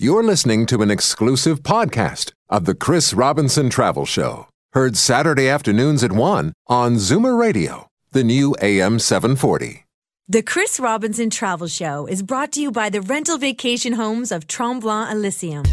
[0.00, 6.04] You're listening to an exclusive podcast of the Chris Robinson Travel Show, heard Saturday afternoons
[6.04, 9.86] at 1 on Zoomer Radio, the new AM 740.
[10.28, 14.46] The Chris Robinson Travel Show is brought to you by the rental vacation homes of
[14.46, 15.64] Tremblant Elysium.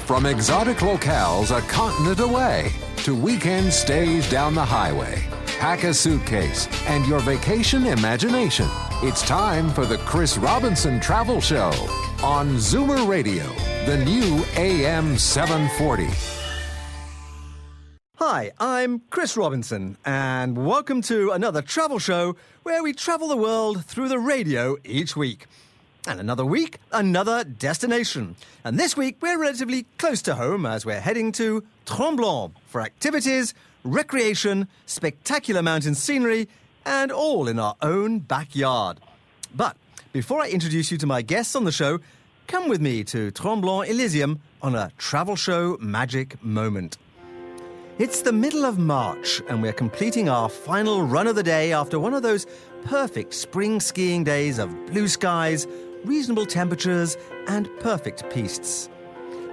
[0.00, 5.26] From exotic locales a continent away to weekend stays down the highway,
[5.58, 8.68] pack a suitcase and your vacation imagination.
[9.02, 11.70] It's time for the Chris Robinson Travel Show
[12.22, 13.44] on Zoomer Radio,
[13.86, 16.08] the new AM 740.
[18.16, 23.84] Hi, I'm Chris Robinson, and welcome to another travel show where we travel the world
[23.84, 25.46] through the radio each week.
[26.06, 28.36] And another week, another destination.
[28.62, 33.52] And this week, we're relatively close to home as we're heading to Tremblant for activities,
[33.84, 36.48] recreation, spectacular mountain scenery,
[36.84, 39.00] and all in our own backyard.
[39.54, 39.76] But
[40.12, 42.00] before I introduce you to my guests on the show,
[42.46, 46.98] come with me to Tremblant Elysium on a travel show magic moment.
[47.98, 52.00] It's the middle of March, and we're completing our final run of the day after
[52.00, 52.44] one of those
[52.84, 55.68] perfect spring skiing days of blue skies,
[56.04, 58.88] reasonable temperatures, and perfect pistes.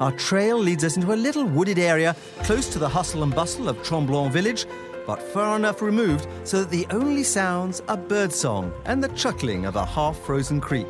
[0.02, 3.70] Our trail leads us into a little wooded area close to the hustle and bustle
[3.70, 4.66] of Tremblant village,
[5.06, 9.76] but far enough removed so that the only sounds are birdsong and the chuckling of
[9.76, 10.88] a half frozen creek.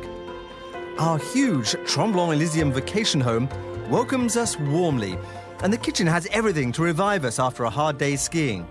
[0.98, 3.50] Our huge Tremblant Elysium vacation home
[3.90, 5.18] welcomes us warmly,
[5.62, 8.66] and the kitchen has everything to revive us after a hard day's skiing.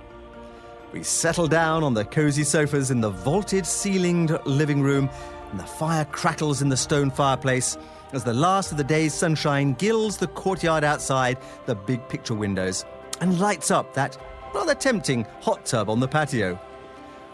[0.91, 5.07] We settle down on the cozy sofas in the vaulted ceilinged living room,
[5.51, 7.77] and the fire crackles in the stone fireplace
[8.13, 12.85] as the last of the day's sunshine gilds the courtyard outside the big picture windows
[13.21, 14.17] and lights up that
[14.53, 16.59] rather tempting hot tub on the patio.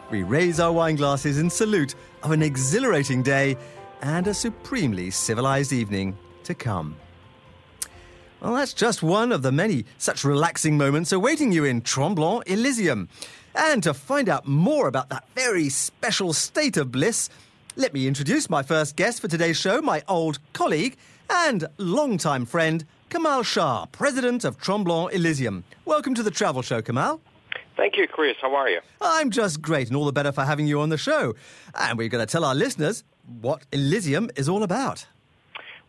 [0.10, 3.58] We raise our wine glasses in salute of an exhilarating day
[4.02, 6.96] and a supremely civilized evening to come.
[8.40, 13.10] Well, that's just one of the many such relaxing moments awaiting you in Tremblant Elysium.
[13.56, 17.30] And to find out more about that very special state of bliss,
[17.78, 20.98] let me introduce my first guest for today's show, my old colleague
[21.30, 25.64] and longtime friend, Kamal Shah, president of Tremblant Elysium.
[25.86, 27.22] Welcome to the travel show, Kamal.
[27.76, 28.36] Thank you, Chris.
[28.42, 28.80] How are you?
[29.00, 31.36] I'm just great, and all the better for having you on the show.
[31.76, 33.04] And we're going to tell our listeners
[33.42, 35.06] what Elysium is all about.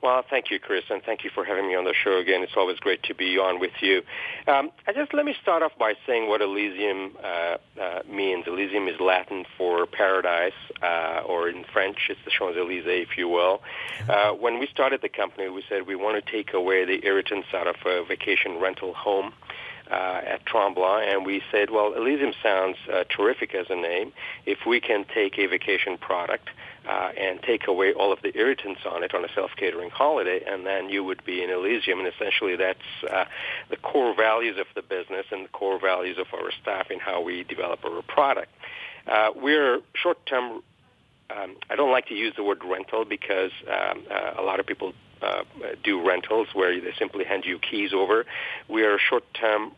[0.01, 2.45] Well, thank you, Chris, and thank you for having me on the show again.
[2.45, 4.03] It's always great to be on with you.
[4.47, 8.47] Um, I just let me start off by saying what Elysium uh, uh, means.
[8.47, 13.29] Elysium is Latin for paradise, uh, or in French, it's the Champs Elysees, if you
[13.29, 13.61] will.
[14.09, 17.49] Uh, when we started the company, we said we want to take away the irritants
[17.53, 19.33] out of a vacation rental home.
[19.91, 24.13] Uh, at Tremblant, and we said, well, Elysium sounds uh, terrific as a name.
[24.45, 26.51] If we can take a vacation product
[26.87, 30.67] uh, and take away all of the irritants on it on a self-catering holiday, and
[30.67, 31.99] then you would be in Elysium.
[31.99, 32.79] And essentially, that's
[33.11, 33.25] uh,
[33.71, 37.21] the core values of the business and the core values of our staff in how
[37.23, 38.53] we develop our product.
[39.07, 40.63] Uh, we're short-term.
[41.31, 44.67] Um, I don't like to use the word rental because um, uh, a lot of
[44.67, 45.43] people uh,
[45.83, 48.25] do rentals where they simply hand you keys over.
[48.69, 49.73] We are short-term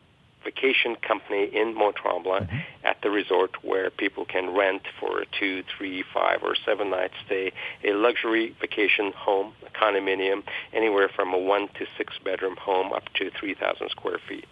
[0.45, 2.59] vacation company in Mont Tremblant mm-hmm.
[2.85, 7.11] at the resort where people can rent for a two, three, five, or seven night
[7.27, 7.53] stay
[7.85, 10.43] a luxury vacation home, a condominium,
[10.73, 14.49] anywhere from a one to six bedroom home up to 3,000 square feet.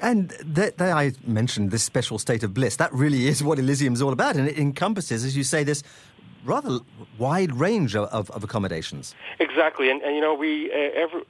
[0.00, 2.76] And that, that I mentioned this special state of bliss.
[2.76, 5.84] That really is what Elysium is all about, and it encompasses, as you say, this
[6.44, 6.80] rather
[7.18, 9.14] wide range of, of, accommodations.
[9.38, 11.22] Exactly, and, and you know we uh, every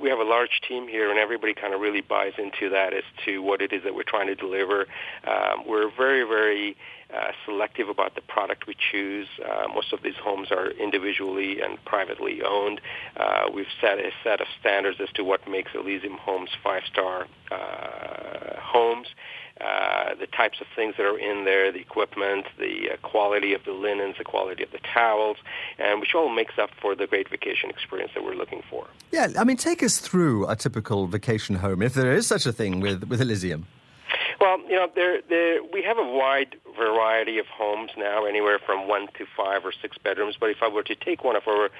[0.00, 3.04] we have a large team here, and everybody kind of really buys into that as
[3.24, 4.86] to what it is that we're trying to deliver.
[5.26, 6.76] Um, we're very, very
[7.14, 9.28] uh, selective about the product we choose.
[9.44, 12.80] Uh, most of these homes are individually and privately owned.
[13.16, 18.60] Uh, we've set a set of standards as to what makes Elysium Homes five-star uh,
[18.60, 19.08] homes
[19.60, 23.64] uh, the types of things that are in there, the equipment, the uh, quality of
[23.64, 25.36] the linens, the quality of the towels,
[25.78, 28.86] and which all makes up for the great vacation experience that we're looking for.
[29.12, 32.52] Yeah, I mean, take us through a typical vacation home, if there is such a
[32.52, 33.66] thing with, with Elysium.
[34.44, 38.86] Well, you know, there, there, we have a wide variety of homes now, anywhere from
[38.86, 40.36] one to five or six bedrooms.
[40.38, 41.70] But if I were to take one of our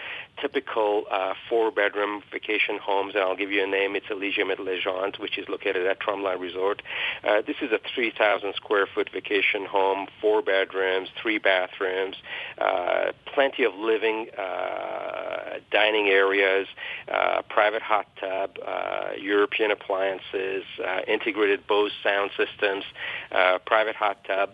[0.40, 5.20] typical uh, four-bedroom vacation homes, and I'll give you a name, it's Elysium at Legendre,
[5.20, 6.80] which is located at Tremblant Resort.
[7.22, 12.16] Uh, this is a 3,000 square foot vacation home, four bedrooms, three bathrooms,
[12.56, 16.66] uh, plenty of living, uh, dining areas,
[17.12, 22.84] uh, private hot tub, uh, European appliances, uh, integrated Bose sound systems,
[23.32, 24.50] uh, private hot tub.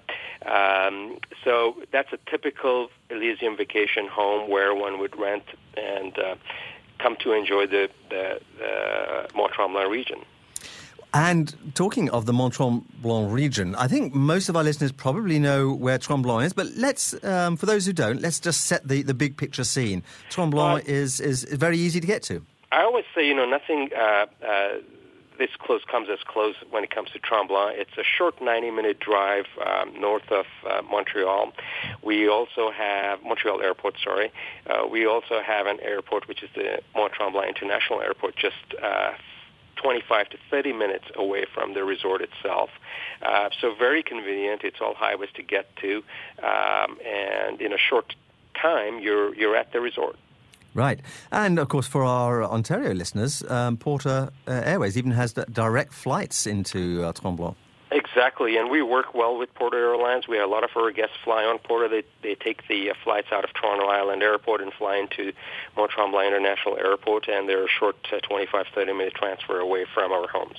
[0.46, 5.44] Um, so that's a typical Elysium vacation home where one would rent
[5.76, 6.36] and uh,
[6.98, 10.20] come to enjoy the, the, the Mont Tremblant region.
[11.12, 15.72] And talking of the Mont Tremblant region, I think most of our listeners probably know
[15.72, 19.14] where Tremblant is, but let's, um, for those who don't, let's just set the, the
[19.14, 20.04] big picture scene.
[20.30, 22.42] Tremblant is, is very easy to get to.
[22.72, 24.68] I always say, you know, nothing uh, uh,
[25.40, 27.78] this close comes as close when it comes to Tremblant.
[27.78, 31.52] It's a short 90-minute drive um, north of uh, Montreal.
[32.02, 33.94] We also have Montreal Airport.
[34.04, 34.30] Sorry,
[34.68, 39.12] uh, we also have an airport which is the Mont Tremblant International Airport, just uh,
[39.82, 42.68] 25 to 30 minutes away from the resort itself.
[43.22, 44.62] Uh, so very convenient.
[44.62, 46.02] It's all highways to get to,
[46.42, 48.14] um, and in a short
[48.60, 50.16] time, you're you're at the resort.
[50.74, 51.00] Right.
[51.32, 56.46] And of course, for our Ontario listeners, um, Porter uh, Airways even has direct flights
[56.46, 57.56] into uh, Tremblant.
[57.92, 60.28] Exactly, and we work well with Porter Airlines.
[60.28, 61.88] We have a lot of our guests fly on Porter.
[61.88, 65.32] They they take the uh, flights out of Toronto Island Airport and fly into
[65.76, 70.12] Mont Tremblant International Airport, and they're a short uh, 25, 30 minute transfer away from
[70.12, 70.58] our homes.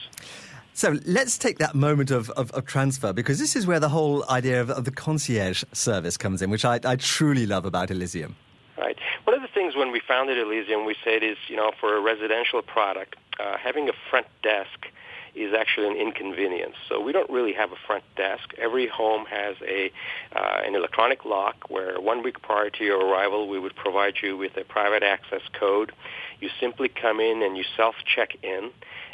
[0.74, 4.28] So let's take that moment of, of, of, transfer because this is where the whole
[4.30, 8.36] idea of, of the concierge service comes in, which I, I truly love about Elysium.
[8.78, 8.98] Right.
[9.23, 12.01] One of the things when we founded Elysium, we said is, you know, for a
[12.01, 14.88] residential product, uh, having a front desk
[15.35, 16.75] is actually an inconvenience.
[16.89, 18.53] So we don't really have a front desk.
[18.57, 19.91] Every home has a
[20.35, 24.35] uh, an electronic lock where one week prior to your arrival, we would provide you
[24.35, 25.94] with a private access code.
[26.41, 28.71] You simply come in and you self-check in.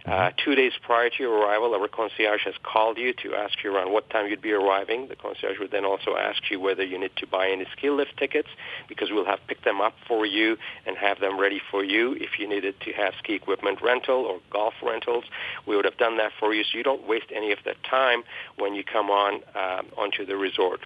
[0.07, 3.75] Uh, two days prior to your arrival, our concierge has called you to ask you
[3.75, 5.09] around what time you'd be arriving.
[5.09, 8.15] The concierge would then also ask you whether you need to buy any ski lift
[8.15, 8.48] tickets
[8.88, 10.56] because we'll have picked them up for you
[10.86, 12.13] and have them ready for you.
[12.13, 15.25] If you needed to have ski equipment rental or golf rentals,
[15.65, 18.24] we would have done that for you so you don't waste any of that time
[18.57, 20.80] when you come on um, onto the resort.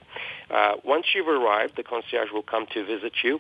[0.50, 3.39] Uh, once you've arrived, the concierge will come to visit you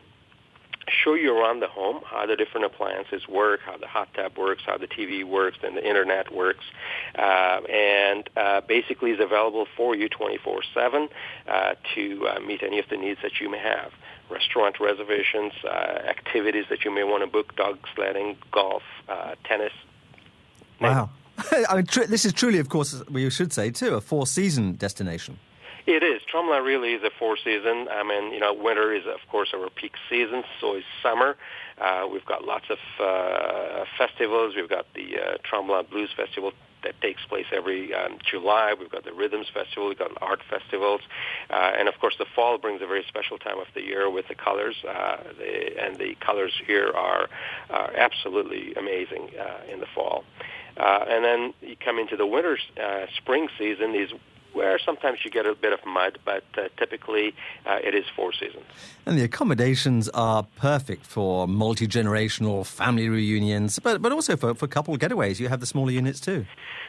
[1.03, 4.63] show you around the home how the different appliances work, how the hot tub works,
[4.65, 6.65] how the TV works, and the internet works,
[7.17, 11.09] uh, and uh, basically is available for you 24/7
[11.47, 13.91] uh, to uh, meet any of the needs that you may have.
[14.29, 19.73] Restaurant reservations, uh, activities that you may want to book, dog sledding, golf, uh, tennis.
[20.79, 21.09] Wow.
[21.69, 25.37] I mean, tr- this is truly, of course, we should say too, a four-season destination.
[25.87, 26.21] It is.
[26.31, 27.87] Tremblant really is a four season.
[27.91, 30.43] I mean, you know, winter is of course our peak season.
[30.59, 31.35] So is summer.
[31.79, 34.53] Uh, we've got lots of uh, festivals.
[34.55, 36.51] We've got the uh, Tremblant Blues Festival
[36.83, 38.73] that takes place every um, July.
[38.79, 39.89] We've got the Rhythms Festival.
[39.89, 41.01] We've got art festivals,
[41.49, 44.27] uh, and of course, the fall brings a very special time of the year with
[44.27, 44.75] the colors.
[44.87, 47.27] Uh, the, and the colors here are,
[47.69, 50.23] are absolutely amazing uh, in the fall.
[50.77, 53.93] Uh, and then you come into the winter, uh, spring season.
[53.93, 54.09] These
[54.53, 57.33] where sometimes you get a bit of mud, but uh, typically
[57.65, 58.63] uh, it is four seasons.
[59.05, 64.67] And the accommodations are perfect for multi generational family reunions, but but also for, for
[64.67, 65.39] couple getaways.
[65.39, 66.45] You have the smaller units too.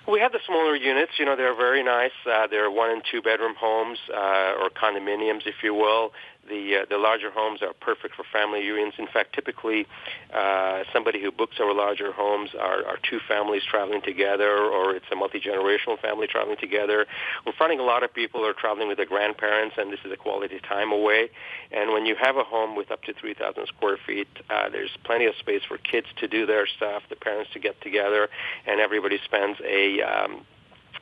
[0.09, 1.13] We have the smaller units.
[1.19, 2.11] You know, they're very nice.
[2.27, 6.13] Uh, they're one and two bedroom homes uh, or condominiums, if you will
[6.49, 8.95] the uh, the larger homes are perfect for family reunions.
[8.99, 9.87] In fact, typically,
[10.35, 15.07] uh, somebody who books our larger homes are, are two families traveling together, or it's
[15.13, 17.07] a multi generational family traveling together.
[17.47, 20.17] We're finding a lot of people are traveling with their grandparents, and this is a
[20.17, 21.31] quality time away.
[21.71, 25.27] And when you have a home with up to 3,000 square feet, uh, there's plenty
[25.27, 28.29] of space for kids to do their stuff, the parents to get together,
[28.67, 30.45] and everybody spends a um,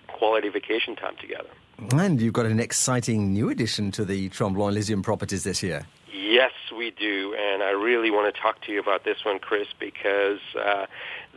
[0.08, 1.50] quality vacation time together.
[1.92, 5.86] And you've got an exciting new addition to the Tremblant Elysium properties this year.
[6.12, 9.68] Yes, we do, and I really want to talk to you about this one, Chris,
[9.78, 10.86] because uh,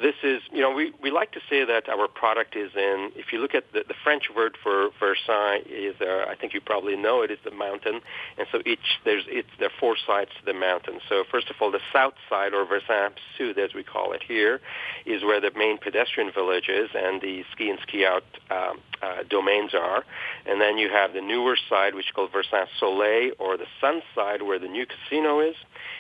[0.02, 3.32] this is, you know, we, we like to say that our product is in, if
[3.32, 6.96] you look at the, the French word for versant is, uh, I think you probably
[6.96, 8.02] know it, is the mountain.
[8.38, 11.00] And so each, there's, it's, there are four sides to the mountain.
[11.08, 14.62] So first of all, the south side, or Versant Sud, as we call it here,
[15.06, 19.24] is where the main pedestrian village is and the ski and ski out um, uh,
[19.30, 20.04] domains are.
[20.48, 24.02] And then you have the newer side, which is called Versant Soleil, or the sun
[24.16, 25.56] side, where the new casino is,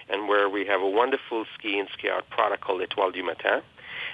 [0.09, 3.61] and where we have a wonderful ski and ski out product called Etoile du Matin.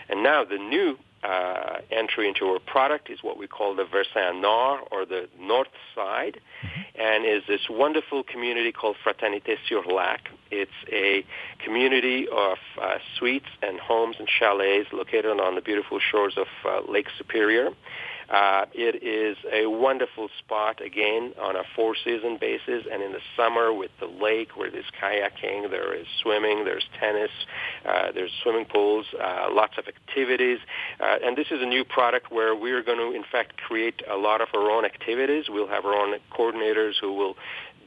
[0.09, 4.41] And now the new uh, entry into our product is what we call the Versant
[4.41, 7.01] Nord or the north side mm-hmm.
[7.01, 10.29] and is this wonderful community called Fraternité sur Lac.
[10.49, 11.25] It's a
[11.63, 16.89] community of uh, suites and homes and chalets located on the beautiful shores of uh,
[16.89, 17.71] Lake Superior.
[18.29, 23.73] Uh, it is a wonderful spot, again, on a four-season basis, and in the summer
[23.73, 27.31] with the lake where there's kayaking, there is swimming, there's tennis,
[27.87, 30.59] uh, there's swimming pools, uh, lots of activities.
[30.99, 34.15] Uh, and this is a new product where we're going to, in fact, create a
[34.15, 35.45] lot of our own activities.
[35.49, 37.35] We'll have our own coordinators who will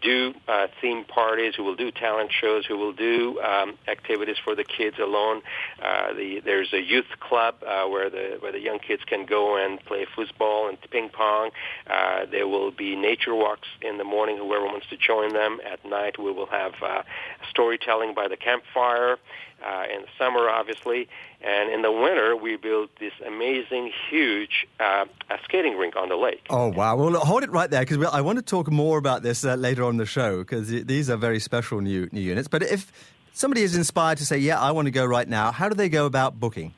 [0.03, 4.55] do uh, theme parties, who will do talent shows, who will do um, activities for
[4.55, 5.43] the kids alone.
[5.83, 9.57] Uh, the, there's a youth club uh, where the where the young kids can go
[9.57, 11.51] and play football and ping pong.
[11.87, 14.37] Uh, there will be nature walks in the morning.
[14.37, 15.61] Whoever wants to join them.
[15.65, 17.03] At night, we will have uh,
[17.49, 19.19] storytelling by the campfire.
[19.65, 21.09] Uh, in the summer, obviously,
[21.45, 25.07] and in the winter, we built this amazing, huge uh,
[25.45, 26.47] skating rink on the lake.
[26.51, 26.97] Oh wow!
[26.97, 29.85] Well, hold it right there because I want to talk more about this uh, later
[29.85, 32.49] on the show because these are very special new new units.
[32.49, 32.93] But if
[33.33, 35.89] somebody is inspired to say, "Yeah, I want to go right now," how do they
[35.89, 36.75] go about booking?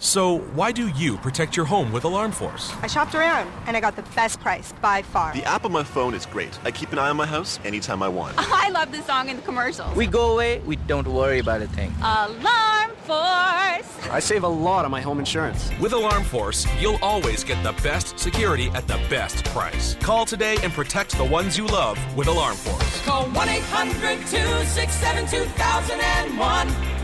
[0.01, 2.74] So, why do you protect your home with Alarm Force?
[2.82, 5.34] I shopped around and I got the best price by far.
[5.34, 6.58] The app on my phone is great.
[6.63, 8.36] I keep an eye on my house anytime I want.
[8.38, 9.94] I love the song in the commercials.
[9.98, 11.94] We go away, we don't worry about a thing.
[12.01, 14.08] Alarm Force!
[14.10, 15.70] I save a lot on my home insurance.
[15.82, 19.96] With Alarm Force, you'll always get the best security at the best price.
[19.96, 23.01] Call today and protect the ones you love with Alarm Force.
[23.01, 26.99] Call 1 800 267 2001.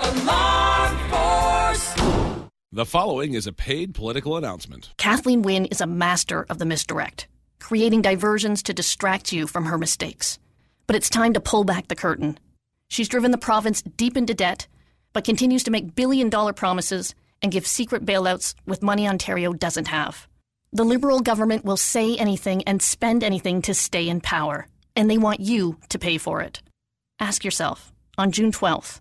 [0.00, 1.94] Alarm Force!
[2.70, 4.90] The following is a paid political announcement.
[4.96, 7.26] Kathleen Wynne is a master of the misdirect,
[7.58, 10.38] creating diversions to distract you from her mistakes.
[10.86, 12.38] But it's time to pull back the curtain.
[12.88, 14.66] She's driven the province deep into debt,
[15.12, 19.88] but continues to make billion dollar promises and give secret bailouts with money Ontario doesn't
[19.88, 20.28] have.
[20.72, 25.18] The Liberal government will say anything and spend anything to stay in power, and they
[25.18, 26.62] want you to pay for it.
[27.18, 29.00] Ask yourself on June 12th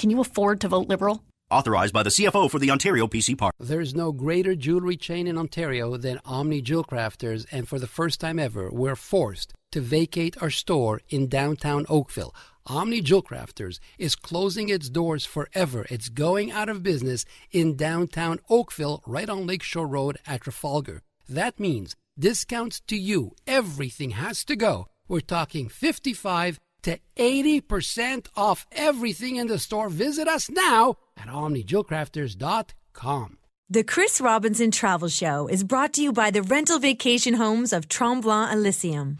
[0.00, 1.22] can you afford to vote Liberal?
[1.50, 3.54] Authorized by the CFO for the Ontario PC Park.
[3.60, 8.18] There's no greater jewelry chain in Ontario than Omni Jewel Crafters, and for the first
[8.18, 12.34] time ever, we're forced to vacate our store in downtown Oakville.
[12.64, 15.84] Omni Jewel Crafters is closing its doors forever.
[15.90, 21.02] It's going out of business in downtown Oakville, right on Lakeshore Road at Trafalgar.
[21.28, 23.32] That means discounts to you.
[23.46, 24.86] Everything has to go.
[25.08, 29.88] We're talking 55 to 80% off everything in the store.
[29.88, 33.36] Visit us now at omnijewelcrafters.com.
[33.72, 37.88] The Chris Robinson Travel Show is brought to you by the rental vacation homes of
[37.88, 39.16] Tremblant Elysium.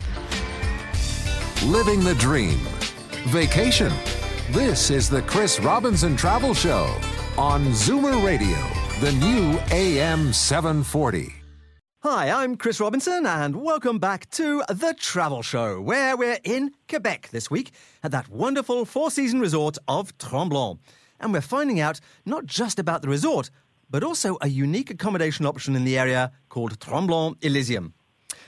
[1.67, 2.59] Living the dream.
[3.29, 3.93] Vacation.
[4.51, 6.93] This is the Chris Robinson Travel Show
[7.39, 8.59] on Zoomer Radio,
[8.99, 11.40] the new AM 740.
[12.03, 17.29] Hi, I'm Chris Robinson, and welcome back to The Travel Show, where we're in Quebec
[17.31, 20.79] this week at that wonderful four season resort of Tremblant.
[21.21, 23.51] And we're finding out not just about the resort,
[23.91, 27.93] but also a unique accommodation option in the area called Tremblant Elysium.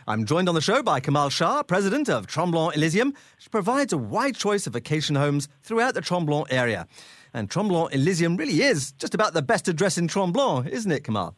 [0.07, 3.99] I'm joined on the show by Kamal Shah, president of Tremblant Elysium, which provides a
[3.99, 6.87] wide choice of vacation homes throughout the Tremblant area.
[7.35, 11.37] And Tremblant Elysium really is just about the best address in Tremblant, isn't it, Kamal?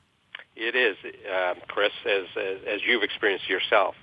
[0.56, 0.96] It is,
[1.30, 3.96] uh, Chris, as, as, as you've experienced yourself.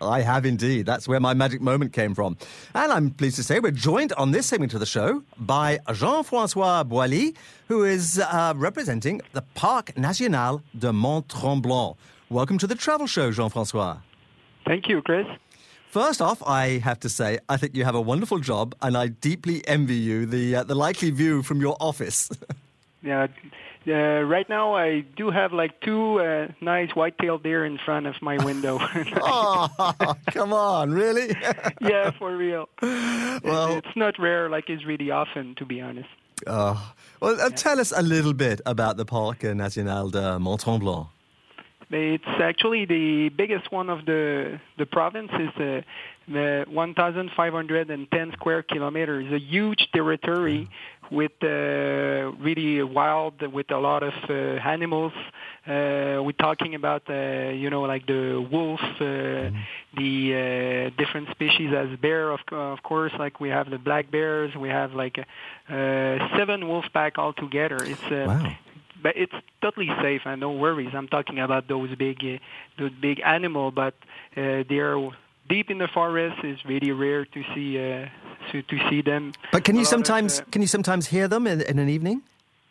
[0.00, 0.86] I have indeed.
[0.86, 2.36] That's where my magic moment came from.
[2.74, 6.24] And I'm pleased to say we're joined on this segment of the show by Jean
[6.24, 7.36] Francois Boilly,
[7.68, 11.96] who is uh, representing the Parc National de Mont Tremblant.
[12.28, 13.98] Welcome to the travel show, Jean Francois.
[14.66, 15.26] Thank you, Chris.
[15.90, 19.06] First off, I have to say, I think you have a wonderful job, and I
[19.06, 22.30] deeply envy you the, uh, the likely view from your office.
[23.02, 23.28] yeah,
[23.86, 28.14] uh, right now, I do have like two uh, nice white-tailed deer in front of
[28.22, 28.78] my window.
[29.22, 31.34] oh, come on, really?
[31.80, 32.68] yeah, for real.
[33.44, 36.08] Well, it's not rare, like it's really often, to be honest.
[36.46, 36.80] Uh,
[37.20, 37.56] well, uh, yeah.
[37.56, 41.08] tell us a little bit about the Parc National de Mont Tremblant.
[41.90, 45.30] It's actually the biggest one of the the province.
[45.38, 45.82] is uh,
[46.28, 50.68] the 1,510 square kilometers, a huge territory
[51.10, 51.46] with uh,
[52.40, 55.12] really wild, with a lot of uh, animals.
[55.66, 59.56] Uh, we're talking about, uh, you know, like the wolf, uh, mm-hmm.
[59.96, 63.12] the uh, different species as bear, of, of course.
[63.18, 65.24] Like we have the black bears, we have like uh,
[66.36, 67.78] seven wolf pack altogether.
[67.82, 68.56] It's uh, wow
[69.04, 70.88] but it's totally safe and no worries.
[70.94, 72.38] I'm talking about those big, uh,
[72.78, 73.92] those big animal, but
[74.34, 74.98] uh, they're
[75.48, 76.36] deep in the forest.
[76.42, 78.06] It's really rare to see uh,
[78.52, 79.32] to, to see them.
[79.52, 82.22] But can you sometimes of, uh, can you sometimes hear them in, in an evening?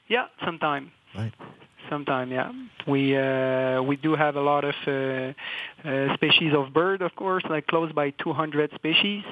[0.08, 0.92] Yeah, sometime.
[1.16, 1.34] Right.
[1.90, 2.52] Sometime, yeah.
[2.88, 5.34] We uh, we do have a lot of uh,
[5.88, 9.24] uh, species of bird, of course, like close by 200 species,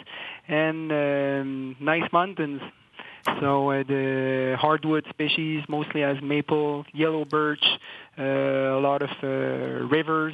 [0.48, 2.62] and um, nice mountains.
[3.40, 7.64] So uh, the hardwood species mostly as maple, yellow birch,
[8.18, 10.34] uh, a lot of uh, rivers,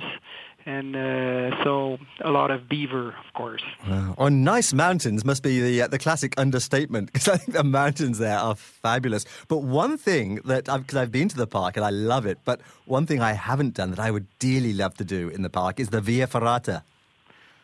[0.67, 3.63] and uh, so a lot of beaver, of course.
[3.88, 4.15] Wow.
[4.17, 8.17] On nice mountains must be the uh, the classic understatement because I think the mountains
[8.17, 9.25] there are fabulous.
[9.47, 12.39] But one thing that because I've, I've, been to the park and I love it,
[12.43, 15.50] but one thing I haven't done that I would dearly love to do in the
[15.50, 16.83] park is the Via Ferrata.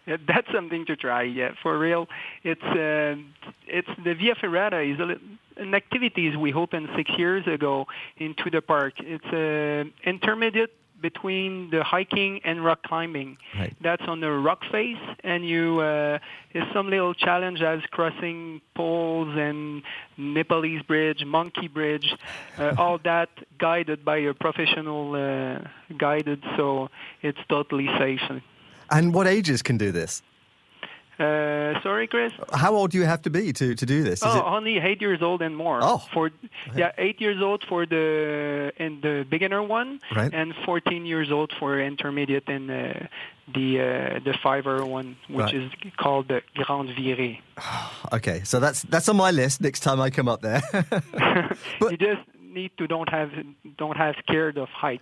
[0.08, 1.24] Yeah, that's something to try.
[1.24, 2.08] Yeah, for real.
[2.44, 3.16] It's uh,
[3.68, 7.86] it's the Via Ferrata is a, an activities we opened six years ago
[8.18, 8.94] into the park.
[9.00, 13.38] It's an intermediate between the hiking and rock climbing.
[13.60, 13.76] Right.
[13.82, 16.18] That's on the rock face, and you uh,
[16.52, 19.84] there's some little challenge as crossing poles and
[20.18, 22.16] Nepalese bridge, monkey bridge,
[22.58, 25.60] uh, all that guided by a professional uh,
[25.96, 26.90] guided, so
[27.22, 28.22] it's totally safe.
[28.90, 30.24] And what ages can do this?
[31.24, 32.34] Uh, sorry, Chris.
[32.52, 34.20] How old do you have to be to, to do this?
[34.20, 34.44] Is oh, it...
[34.44, 35.80] only eight years old and more.
[35.82, 36.32] Oh, for
[36.76, 40.34] yeah, eight years old for the and the beginner one, right.
[40.34, 42.94] and fourteen years old for intermediate and uh,
[43.54, 45.56] the uh, the fiver one, which right.
[45.56, 47.40] is called the Grande Virée.
[48.14, 50.62] okay, so that's that's on my list next time I come up there.
[51.80, 53.32] but, you just need to don't have
[53.78, 55.02] don't have scared of height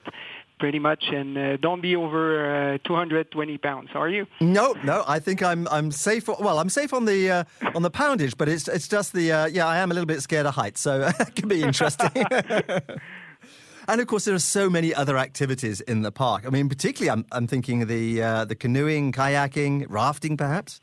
[0.61, 3.89] pretty much, and uh, don't be over uh, 220 pounds.
[3.95, 4.27] Are you?
[4.39, 5.03] No, no.
[5.07, 6.27] I think I'm I'm safe.
[6.27, 7.43] Well, I'm safe on the uh,
[7.73, 9.65] on the poundage, but it's it's just the uh, yeah.
[9.65, 12.11] I am a little bit scared of heights, so it could be interesting.
[13.87, 16.45] and of course, there are so many other activities in the park.
[16.45, 20.79] I mean, particularly, I'm I'm thinking the uh, the canoeing, kayaking, rafting, perhaps.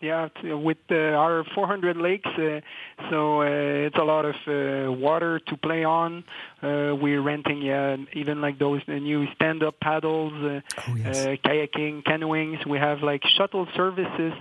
[0.00, 2.60] Yeah, with uh, our 400 lakes, uh,
[3.08, 3.46] so uh,
[3.86, 6.22] it's a lot of uh, water to play on.
[6.62, 11.16] Uh, we're renting, yeah, even like those new stand-up paddles, uh, oh, yes.
[11.16, 12.58] uh, kayaking, canoeing.
[12.68, 14.34] We have like shuttle services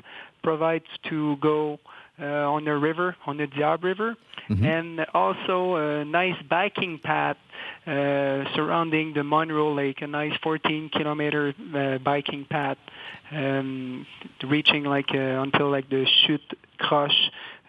[0.43, 4.15] provides to go uh, on the river, on the Diable River,
[4.49, 4.65] mm-hmm.
[4.65, 7.37] and also a nice biking path
[7.87, 12.77] uh, surrounding the Monroe Lake, a nice 14 kilometer uh, biking path
[13.31, 14.05] um,
[14.43, 17.11] reaching like uh, until like the Chute Croche,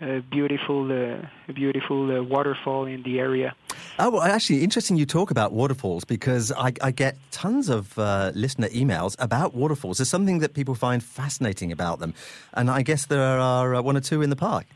[0.00, 3.54] uh, beautiful, uh, beautiful uh, waterfall in the area.
[3.98, 8.30] Oh, well, actually, interesting you talk about waterfalls because I, I get tons of uh,
[8.34, 9.96] listener emails about waterfalls.
[9.96, 12.12] There's something that people find fascinating about them,
[12.52, 14.66] and I guess there are uh, one or two in the park.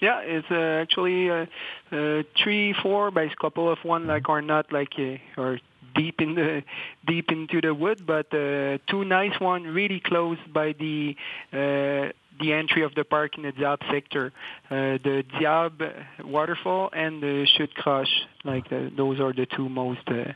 [0.00, 1.46] Yeah, it's uh, actually uh,
[1.90, 5.60] uh, three, four, but a couple of one like are not like uh, or
[5.94, 6.62] deep in the
[7.06, 11.16] deep into the wood, but uh, two nice one really close by the
[11.54, 14.32] uh, the entry of the park in the Diable sector,
[14.70, 15.90] uh, the Diable
[16.24, 18.08] waterfall and the Chute Croche.
[18.44, 20.00] Like the, those are the two most.
[20.08, 20.32] Uh,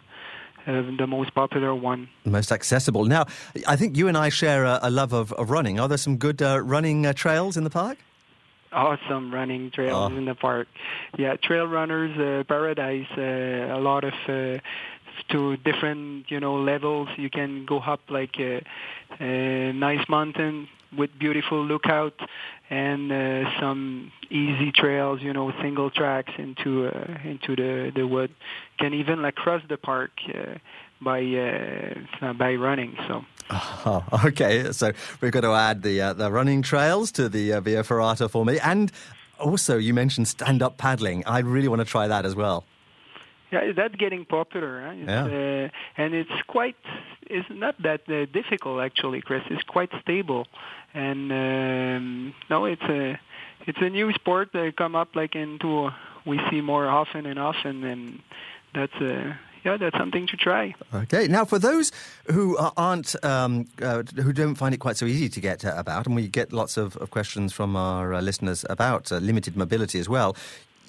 [0.64, 2.08] uh, the most popular one.
[2.24, 3.04] Most accessible.
[3.04, 3.26] Now,
[3.66, 5.80] I think you and I share a, a love of, of, running.
[5.80, 7.98] Are there some good uh, running uh, trails in the park?
[8.72, 10.16] Awesome running trails oh.
[10.16, 10.68] in the park.
[11.18, 13.08] Yeah, Trail Runners uh, Paradise.
[13.18, 14.14] Uh, a lot of
[15.30, 17.08] to different you know levels.
[17.16, 18.62] You can go up like a,
[19.20, 22.18] a nice mountain with beautiful lookout
[22.70, 28.34] and uh, some easy trails, you know, single tracks into uh, into the the wood.
[28.78, 30.58] Can even like cross the park uh,
[31.00, 32.96] by uh, by running.
[33.08, 33.24] So.
[33.50, 37.60] Oh, okay, so we've got to add the uh, the running trails to the uh,
[37.60, 38.90] Via Ferrata for me, and
[39.38, 41.24] also you mentioned stand up paddling.
[41.26, 42.64] I really want to try that as well.
[43.52, 44.92] Yeah, that's getting popular, huh?
[44.92, 45.24] yeah.
[45.24, 46.76] Uh, and it's quite
[47.22, 49.42] it's not that uh, difficult actually, Chris.
[49.50, 50.46] It's quite stable,
[50.94, 53.20] and um, no, it's a
[53.66, 55.90] it's a new sport that come up like into
[56.24, 58.22] we see more often and often, and
[58.74, 60.74] that's a yeah, that's something to try.
[60.92, 61.28] Okay.
[61.28, 61.92] Now, for those
[62.32, 66.06] who aren't, um, uh, who don't find it quite so easy to get uh, about,
[66.06, 70.00] and we get lots of, of questions from our uh, listeners about uh, limited mobility
[70.00, 70.36] as well,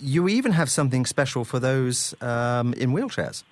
[0.03, 3.43] you even have something special for those um, in wheelchairs.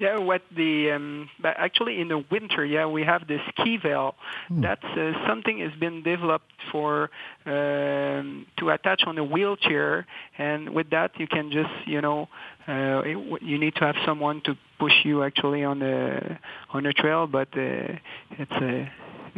[0.00, 4.14] Yeah, what the um, actually in the winter, yeah, we have the ski veil.
[4.48, 4.62] Hmm.
[4.62, 7.10] That's uh, something has been developed for
[7.44, 10.06] um, to attach on a wheelchair,
[10.38, 12.28] and with that you can just you know
[12.66, 16.38] uh, it, you need to have someone to push you actually on the
[16.70, 17.92] on the trail, but uh,
[18.38, 18.86] it's a uh,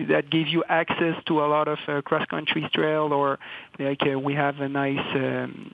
[0.09, 3.39] that gives you access to a lot of uh, cross country trail or
[3.79, 5.73] like uh, we have a nice um,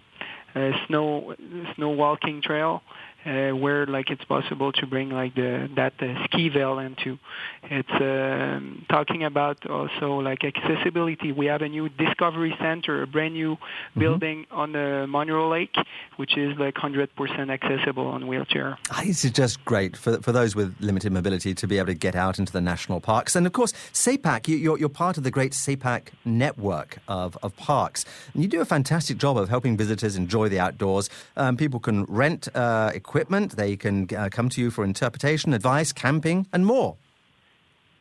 [0.55, 1.35] Uh, snow
[1.77, 2.83] snow walking trail
[3.25, 7.19] uh, where like it's possible to bring like the that uh, ski veil into.
[7.65, 11.33] It's um, talking about also like accessibility.
[11.33, 14.01] We have a new discovery center, a brand new mm-hmm.
[14.01, 15.77] building on the Monroe Lake,
[16.17, 18.79] which is like 100% accessible on wheelchair.
[19.05, 22.15] This is just great for for those with limited mobility to be able to get
[22.15, 23.37] out into the national parks.
[23.37, 27.57] And of course, Sépaq, you, are you're part of the great Sépaq network of, of
[27.57, 28.05] parks.
[28.33, 31.11] And you do a fantastic job of helping visitors enjoy the outdoors.
[31.37, 33.57] Um, people can rent uh, equipment.
[33.57, 36.96] They can uh, come to you for interpretation, advice, camping, and more.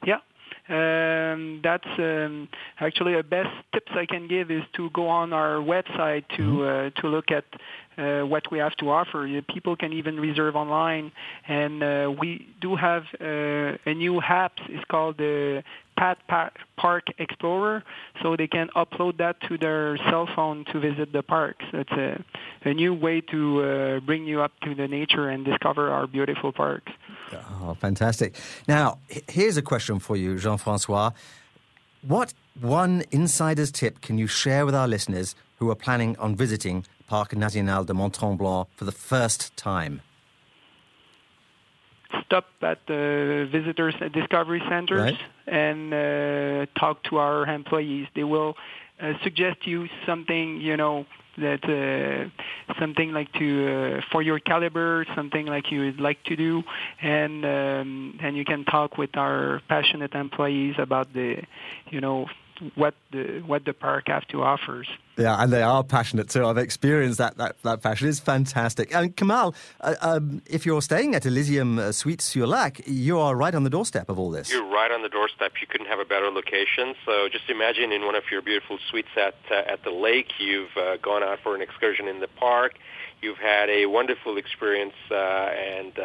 [0.05, 0.21] Yeah.
[0.69, 2.47] Um, that's um,
[2.79, 6.97] actually the best tips I can give is to go on our website to mm-hmm.
[6.97, 7.45] uh, to look at
[7.97, 9.19] uh, what we have to offer.
[9.55, 11.11] People can even reserve online,
[11.47, 12.29] and uh, we
[12.61, 14.53] do have uh, a new app.
[14.69, 15.63] It's called the
[15.99, 16.17] Pat
[16.77, 17.83] Park Explorer,
[18.21, 21.65] so they can upload that to their cell phone to visit the parks.
[21.73, 22.23] It's a,
[22.63, 26.53] a new way to uh, bring you up to the nature and discover our beautiful
[26.53, 26.91] parks.
[27.33, 28.35] Oh, fantastic!
[28.65, 31.11] Now, here's a question for you, Jean-Francois.
[32.01, 36.85] What one insider's tip can you share with our listeners who are planning on visiting
[37.07, 40.01] Parc National de Mont-Tremblant for the first time?
[42.25, 45.19] Stop at the visitors discovery centers right.
[45.49, 48.07] And uh, talk to our employees.
[48.15, 48.55] They will
[49.01, 51.05] uh, suggest you something, you know,
[51.37, 56.35] that uh, something like to uh, for your caliber, something like you would like to
[56.35, 56.63] do,
[57.01, 61.41] and um, and you can talk with our passionate employees about the,
[61.89, 62.27] you know,
[62.75, 64.87] what the what the park have to offers.
[65.17, 66.45] Yeah, and they are passionate too.
[66.45, 68.07] I've experienced that that, that passion.
[68.07, 68.93] It's fantastic.
[68.93, 73.35] And Kamal, uh, um, if you're staying at Elysium uh, Suites sur Lac, you are
[73.35, 74.51] right on the doorstep of all this.
[74.51, 75.53] You're right on the doorstep.
[75.61, 76.95] You couldn't have a better location.
[77.05, 80.75] So just imagine in one of your beautiful suites at uh, at the lake, you've
[80.77, 82.75] uh, gone out for an excursion in the park.
[83.21, 85.99] You've had a wonderful experience uh, and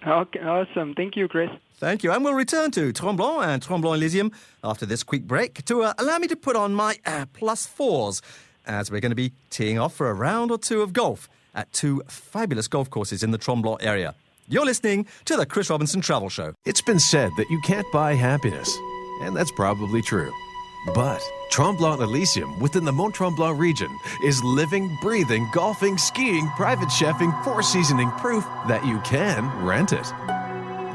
[0.07, 0.94] Okay, awesome.
[0.94, 1.51] Thank you, Chris.
[1.77, 2.12] Thank you.
[2.12, 6.18] And we'll return to Tremblant and Tremblant Elysium after this quick break to uh, allow
[6.18, 8.20] me to put on my uh, plus fours
[8.66, 11.72] as we're going to be teeing off for a round or two of golf at
[11.72, 14.14] two fabulous golf courses in the Tremblant area.
[14.48, 16.55] You're listening to the Chris Robinson Travel Show.
[16.64, 18.74] It's been said that you can't buy happiness,
[19.22, 20.33] and that's probably true.
[20.86, 27.32] But Tremblant Elysium within the Mont Tremblant region is living, breathing, golfing, skiing, private chefing,
[27.44, 30.06] four seasoning proof that you can rent it.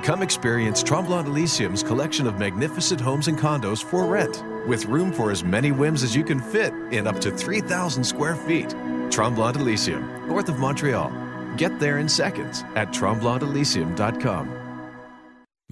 [0.03, 5.31] Come experience Tremblant Elysium's collection of magnificent homes and condos for rent, with room for
[5.31, 8.69] as many whims as you can fit in up to 3,000 square feet.
[9.09, 11.11] Tremblant Elysium, north of Montreal.
[11.57, 14.62] Get there in seconds at tremblantelysium.com.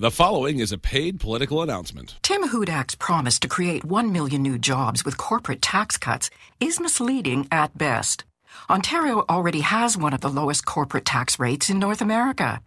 [0.01, 2.15] The following is a paid political announcement.
[2.23, 7.47] Tim Hudak's promise to create 1 million new jobs with corporate tax cuts is misleading
[7.51, 8.23] at best.
[8.67, 12.63] Ontario already has one of the lowest corporate tax rates in North America.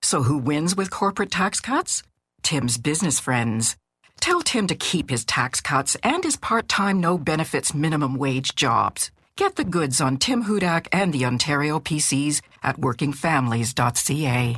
[0.00, 2.04] So who wins with corporate tax cuts?
[2.44, 3.76] Tim's business friends.
[4.20, 9.10] Tell Tim to keep his tax cuts and his part-time no benefits minimum wage jobs.
[9.34, 14.56] Get the goods on Tim Hudak and the Ontario PCs at workingfamilies.ca.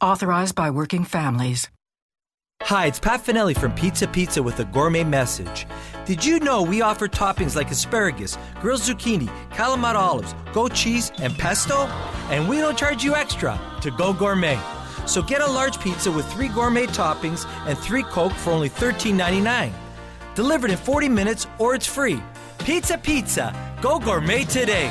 [0.00, 1.70] Authorized by Working Families.
[2.62, 5.66] Hi, it's Pat Finelli from Pizza Pizza with a gourmet message.
[6.04, 11.32] Did you know we offer toppings like asparagus, grilled zucchini, Kalamata olives, goat cheese, and
[11.38, 11.86] pesto?
[12.28, 14.58] And we don't charge you extra to go gourmet.
[15.06, 19.72] So get a large pizza with three gourmet toppings and three Coke for only $13.99.
[20.34, 22.22] Delivered in 40 minutes or it's free.
[22.58, 23.54] Pizza Pizza.
[23.80, 24.90] Go gourmet today.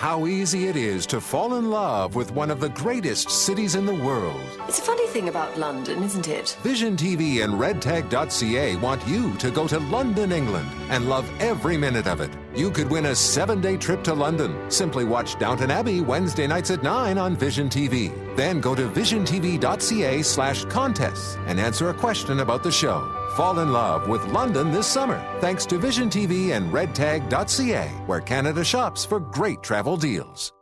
[0.00, 3.84] How easy it is to fall in love with one of the greatest cities in
[3.84, 4.40] the world.
[4.66, 6.56] It's a funny thing about London, isn't it?
[6.62, 12.06] Vision TV and redtag.ca want you to go to London, England and love every minute
[12.06, 12.30] of it.
[12.54, 14.70] You could win a seven day trip to London.
[14.70, 18.10] Simply watch Downton Abbey Wednesday nights at 9 on Vision TV.
[18.36, 23.19] Then go to visiontv.ca slash contests and answer a question about the show.
[23.30, 28.64] Fall in love with London this summer thanks to Vision TV and redtag.ca, where Canada
[28.64, 30.52] shops for great travel deals.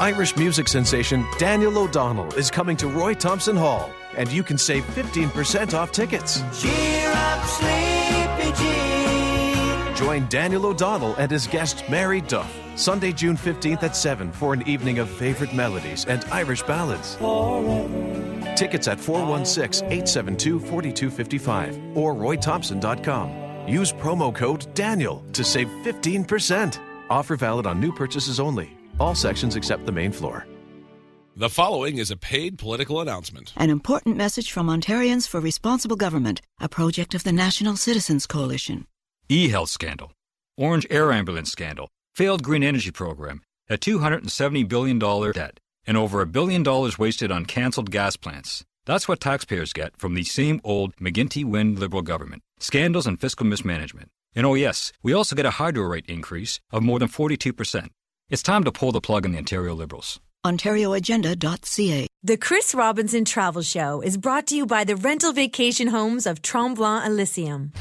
[0.00, 4.84] Irish music sensation Daniel O'Donnell is coming to Roy Thomson Hall, and you can save
[4.94, 6.42] 15% off tickets.
[6.60, 7.87] Cheer up, Sleepy Jean.
[9.98, 14.62] Join Daniel O'Donnell and his guest Mary Duff Sunday, June 15th at 7 for an
[14.68, 17.16] evening of favorite melodies and Irish ballads.
[18.56, 23.68] Tickets at 416 872 4255 or roythomson.com.
[23.68, 26.78] Use promo code DANIEL to save 15%.
[27.10, 28.78] Offer valid on new purchases only.
[29.00, 30.46] All sections except the main floor.
[31.34, 33.52] The following is a paid political announcement.
[33.56, 38.86] An important message from Ontarians for Responsible Government, a project of the National Citizens Coalition.
[39.30, 40.12] E-health scandal,
[40.58, 44.98] Ornge Air Ambulance scandal, failed green energy program, a $270 billion
[45.32, 48.64] debt, and over a billion dollars wasted on cancelled gas plants.
[48.86, 52.42] That's what taxpayers get from the same old McGuinty Wynne Liberal government.
[52.58, 54.08] Scandals and fiscal mismanagement.
[54.34, 57.90] And oh yes, we also get a hydro rate increase of more than 42%.
[58.30, 60.20] It's time to pull the plug on the Ontario Liberals.
[60.46, 62.06] OntarioAgenda.ca.
[62.22, 66.40] The Chris Robinson Travel Show is brought to you by the rental vacation homes of
[66.40, 67.72] Tremblant Elysium.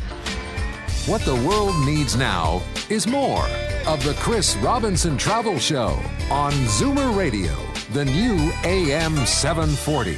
[1.07, 3.47] What the world needs now is more
[3.85, 5.97] of the Chris Robinson Travel Show
[6.29, 7.53] on Zoomer Radio,
[7.93, 10.17] the new AM 740.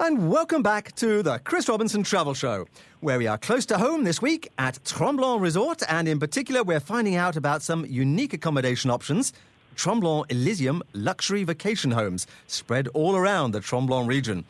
[0.00, 2.66] And welcome back to the Chris Robinson Travel Show,
[2.98, 6.80] where we are close to home this week at Tremblant Resort, and in particular, we're
[6.80, 9.32] finding out about some unique accommodation options.
[9.76, 14.44] Tremblant Elysium luxury vacation homes spread all around the Tremblant region.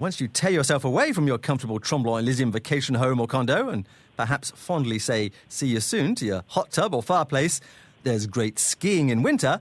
[0.00, 3.86] Once you tear yourself away from your comfortable Tremblant Elysium vacation home or condo and
[4.16, 7.60] perhaps fondly say, see you soon to your hot tub or fireplace,
[8.02, 9.60] there's great skiing in winter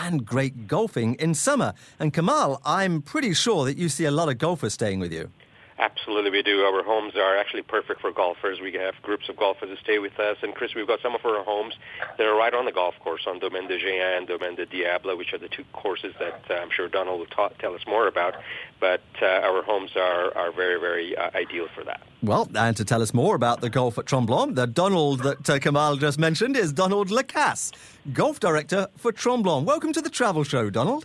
[0.00, 1.74] and great golfing in summer.
[1.98, 5.30] And Kamal, I'm pretty sure that you see a lot of golfers staying with you.
[5.78, 6.60] Absolutely, we do.
[6.60, 8.60] Our homes are actually perfect for golfers.
[8.60, 10.36] We have groups of golfers who stay with us.
[10.42, 11.74] And Chris, we've got some of our homes
[12.16, 15.16] that are right on the golf course on Domaine de Géant and Domaine de Diable,
[15.16, 18.06] which are the two courses that uh, I'm sure Donald will ta- tell us more
[18.06, 18.34] about.
[18.78, 22.00] But uh, our homes are, are very, very uh, ideal for that.
[22.22, 25.58] Well, and to tell us more about the golf at Tremblant, the Donald that uh,
[25.58, 27.72] Kamal just mentioned is Donald Lacasse,
[28.12, 29.64] Golf Director for Tremblant.
[29.64, 31.04] Welcome to the Travel Show, Donald.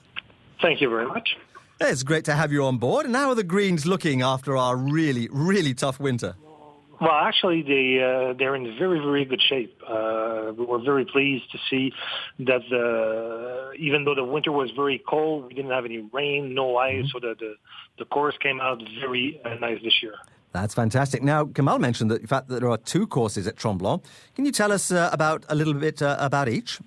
[0.62, 1.38] Thank you very much.
[1.81, 3.05] It's great to have you on board.
[3.05, 6.35] And how are the greens looking after our really, really tough winter?
[6.99, 9.81] Well, actually, they uh, they're in very very good shape.
[9.87, 11.93] Uh, we were very pleased to see
[12.39, 16.75] that the, even though the winter was very cold, we didn't have any rain, no
[16.75, 17.07] ice, mm-hmm.
[17.13, 17.55] so that the
[17.99, 20.15] the course came out very uh, nice this year.
[20.51, 21.23] That's fantastic.
[21.23, 24.03] Now, Kamal mentioned that the fact that there are two courses at Tremblant.
[24.35, 26.79] Can you tell us uh, about a little bit uh, about each?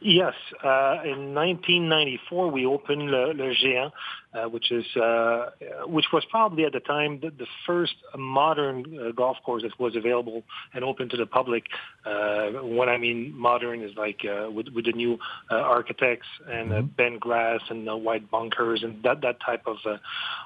[0.00, 3.92] Yes, uh, in 1994 we opened Le, Le Géant,
[4.34, 5.50] uh, which is uh,
[5.86, 9.96] which was probably at the time the, the first modern uh, golf course that was
[9.96, 10.42] available
[10.74, 11.64] and open to the public.
[12.04, 15.18] Uh, when I mean modern is like uh, with, with the new
[15.50, 16.86] architects and mm-hmm.
[16.88, 19.78] bent grass and white bunkers and that that type of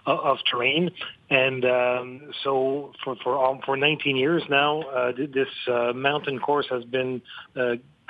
[0.07, 0.91] of terrain.
[1.29, 5.49] And um, so for for um, for 19 years now, this
[5.95, 7.23] mountain course has been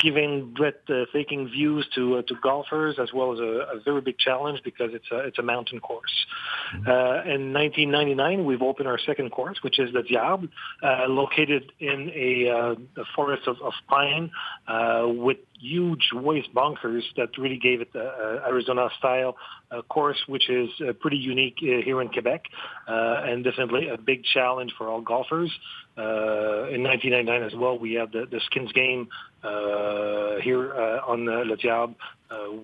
[0.03, 4.61] giving breathtaking views to uh, to golfers as well as a, a, very big challenge
[4.65, 6.27] because it's a it's a mountain course.
[6.75, 10.49] Uh, in 1999, we've opened our second course, which is the Diable,
[10.83, 14.31] uh, located in a, uh, a forest of, of pine
[14.69, 19.37] uh, with huge waste bunkers that really gave it the Arizona style
[19.71, 22.47] uh, course, which is uh, pretty unique uh, here in Quebec,
[22.89, 25.51] uh, and definitely a big challenge for all golfers.
[25.99, 29.09] Uh, in 1999 as well, we had the, the skins game
[29.43, 30.73] uh, here
[31.07, 31.95] on uh, Le Diable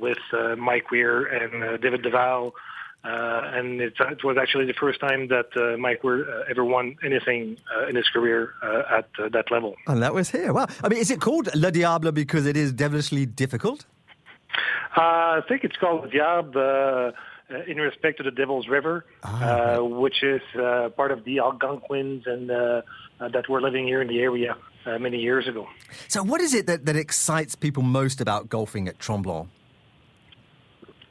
[0.01, 0.19] with
[0.57, 2.55] Mike Weir and David Duval.
[3.05, 6.65] Uh, and it, it was actually the first time that uh, Mike Weir uh, ever
[6.65, 9.77] won anything uh, in his career uh, at uh, that level.
[9.87, 10.53] And that was here.
[10.53, 10.67] Wow.
[10.83, 13.87] I mean, is it called Le Diable because it is devilishly difficult?
[14.97, 17.13] Uh, I think it's called Le Diable
[17.51, 22.25] uh, in respect to the Devil's River, uh, which is uh, part of the Algonquins
[22.27, 22.83] and uh,
[23.21, 25.69] uh, that were living here in the area uh, many years ago.
[26.09, 29.49] So, what is it that, that excites people most about golfing at Tremblant?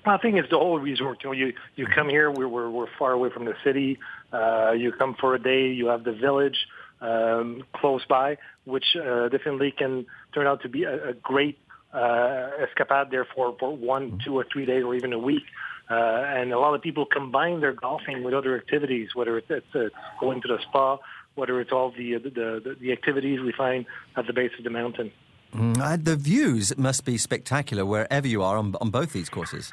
[0.06, 1.24] I think it's the whole resort.
[1.24, 2.32] You know, you you come here.
[2.32, 4.00] We're we're, we're far away from the city.
[4.32, 5.68] Uh, you come for a day.
[5.68, 6.58] You have the village
[7.02, 11.58] um, close by, which uh, definitely can turn out to be a, a great
[11.94, 15.44] uh, escapade there for, for one, two, or three days, or even a week.
[15.90, 19.76] Uh, and a lot of people combine their golfing with other activities, whether it's, it's
[19.76, 19.90] uh,
[20.20, 20.98] going to the spa,
[21.36, 24.70] whether it's all the, the, the the activities we find at the base of the
[24.70, 25.12] mountain.
[25.54, 29.72] Mm, uh, the views must be spectacular wherever you are on, on both these courses.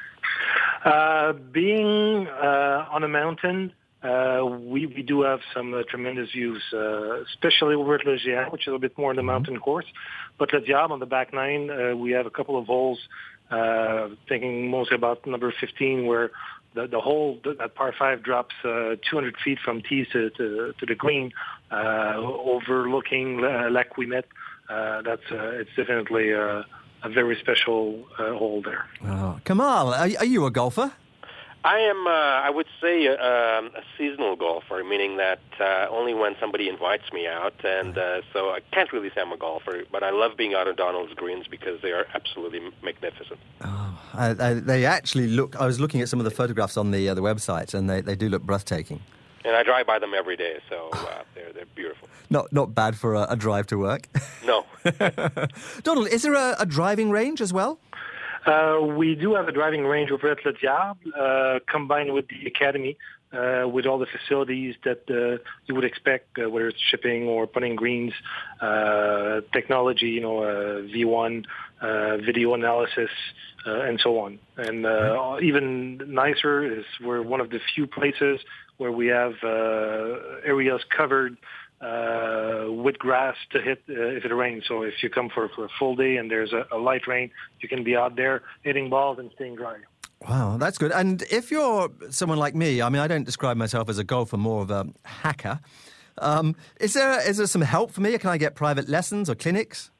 [0.83, 3.71] Uh, being uh, on a mountain,
[4.03, 8.51] uh, we, we do have some uh, tremendous views, uh, especially over at Le Géant,
[8.51, 9.85] which is a bit more in the mountain course.
[10.37, 12.99] But Le Diable on the back nine, uh, we have a couple of holes,
[13.49, 16.31] uh, thinking mostly about number 15, where
[16.75, 20.85] the, the hole, that par 5 drops uh, 200 feet from tee to, to, to
[20.85, 21.31] the green,
[21.71, 24.23] uh, overlooking uh, Ouimet.
[24.69, 26.63] Uh, that's, uh, it's definitely uh,
[27.03, 28.85] a very special uh, hole there.
[29.05, 29.39] Oh.
[29.45, 30.91] Kamal, are, are you a golfer?
[31.65, 36.13] I am, uh, I would say, uh, um, a seasonal golfer, meaning that uh, only
[36.13, 37.53] when somebody invites me out.
[37.63, 40.67] And uh, so I can't really say I'm a golfer, but I love being out
[40.67, 43.39] on Donald's greens because they are absolutely magnificent.
[43.61, 45.55] Oh, I, I, they actually look.
[45.55, 48.01] I was looking at some of the photographs on the uh, the website, and they,
[48.01, 48.99] they do look breathtaking.
[49.45, 52.07] And I drive by them every day, so uh, they're they're beautiful.
[52.29, 54.07] Not not bad for a, a drive to work.
[54.45, 54.65] No.
[55.83, 57.79] Donald, is there a, a driving range as well?
[58.45, 62.45] Uh, we do have a driving range over at Le Diable, uh, combined with the
[62.45, 62.97] academy,
[63.33, 67.47] uh, with all the facilities that uh, you would expect, uh, whether it's shipping or
[67.47, 68.13] putting greens,
[68.61, 71.45] uh, technology, you know, uh, V1,
[71.81, 73.09] uh, video analysis,
[73.65, 74.39] uh, and so on.
[74.57, 78.39] And uh, even nicer is we're one of the few places
[78.77, 81.37] where we have uh, areas covered
[81.81, 84.63] uh, with grass to hit uh, if it rains.
[84.67, 87.31] So if you come for, for a full day and there's a, a light rain,
[87.61, 89.77] you can be out there hitting balls and staying dry.
[90.27, 90.91] Wow, that's good.
[90.91, 94.37] And if you're someone like me, I mean, I don't describe myself as a golfer,
[94.37, 95.59] more of a hacker.
[96.19, 98.17] Um, is there is there some help for me?
[98.17, 99.91] Can I get private lessons or clinics?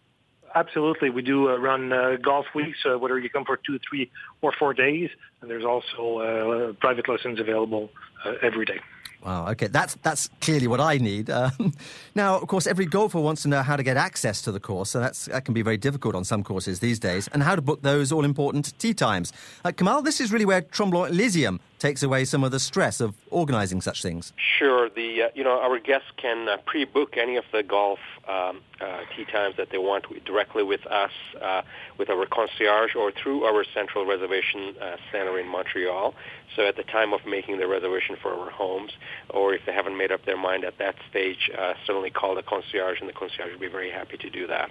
[0.55, 4.11] Absolutely, we do uh, run uh, golf weeks, uh, whether you come for two, three,
[4.41, 5.09] or four days,
[5.41, 7.89] and there's also uh, private lessons available
[8.23, 8.79] uh, every day.
[9.23, 9.47] Wow.
[9.51, 11.29] Okay, that's that's clearly what I need.
[11.43, 11.73] Um,
[12.15, 14.89] now, of course, every golfer wants to know how to get access to the course,
[14.91, 17.61] so that's that can be very difficult on some courses these days, and how to
[17.61, 19.33] book those all important tee times.
[19.65, 23.13] Uh, Kamal, this is really where Tremblant Elysium takes away some of the stress of
[23.29, 24.31] organising such things.
[24.37, 24.89] Sure.
[24.89, 29.01] The uh, you know our guests can uh, pre-book any of the golf um, uh,
[29.13, 31.61] tee times that they want directly with us, uh,
[31.97, 36.15] with our concierge, or through our central reservation uh, center in Montreal.
[36.55, 38.93] So at the time of making the reservation for our homes,
[39.29, 42.43] or if they haven't made up their mind at that stage, uh, certainly call the
[42.43, 44.69] concierge, and the concierge will be very happy to do that.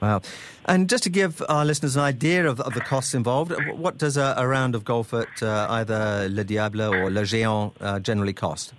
[0.00, 0.22] Wow.
[0.64, 4.16] And just to give our listeners an idea of, of the costs involved, what does
[4.16, 8.32] a, a round of golf at uh, either Le Diable or Le Géant uh, generally
[8.32, 8.72] cost?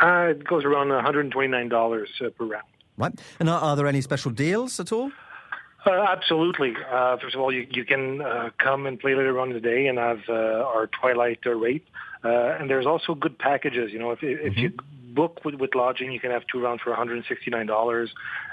[0.00, 2.64] Uh, it goes around $129 uh, per round.
[2.96, 3.12] Right.
[3.38, 5.10] And are, are, there any special deals at all?
[5.86, 6.74] Uh, absolutely.
[6.90, 9.60] Uh, first of all, you, you can uh, come and play later on in the
[9.60, 11.86] day and have uh, our twilight uh, rate.
[12.22, 13.90] Uh, and there's also good packages.
[13.92, 14.60] You know, if, if mm-hmm.
[14.60, 14.72] you
[15.14, 18.08] book with, with lodging, you can have two rounds for $169.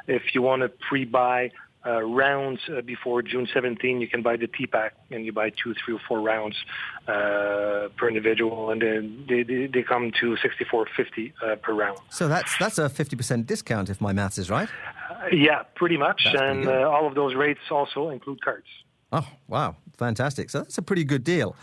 [0.08, 1.52] If you want to pre-buy
[1.88, 5.74] uh, rounds uh, before June 17, you can buy the T-Pack and you buy two,
[5.74, 6.56] three, or four rounds
[7.08, 11.98] uh, per individual, and then they, they, they come to 64.50 uh, per round.
[12.10, 14.70] So that's that's a 50% discount if my maths is right.
[15.10, 18.68] Uh, yeah, pretty much, that's and pretty uh, all of those rates also include cards.
[19.12, 20.50] Oh wow, fantastic!
[20.50, 21.56] So that's a pretty good deal.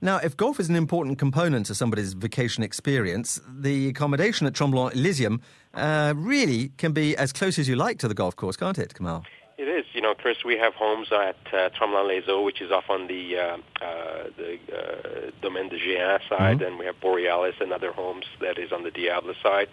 [0.00, 4.94] Now, if golf is an important component to somebody's vacation experience, the accommodation at Tremblant
[4.94, 5.40] Elysium
[5.74, 9.24] really can be as close as you like to the golf course, can't it, Kamal?
[9.58, 9.86] It is.
[9.94, 13.56] You know, Chris, we have homes at uh, Tremblant-les-Eaux, which is off on the uh,
[13.84, 16.66] uh, the uh, Domaine de Géant side, Mhm.
[16.66, 19.68] and we have Borealis and other homes that is on the Diable side.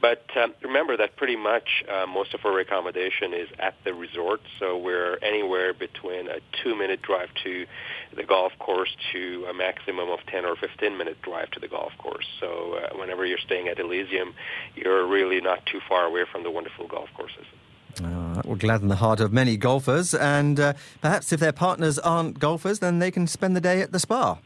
[0.00, 4.40] But um, remember that pretty much uh, most of our accommodation is at the resort,
[4.58, 7.66] so we're anywhere between a two-minute drive to
[8.16, 12.26] the golf course to a maximum of 10 or 15-minute drive to the golf course.
[12.40, 14.34] So uh, whenever you're staying at Elysium,
[14.74, 17.44] you're really not too far away from the wonderful golf courses.
[18.02, 21.98] Uh, that will gladden the heart of many golfers, and uh, perhaps if their partners
[21.98, 24.38] aren't golfers, then they can spend the day at the spa.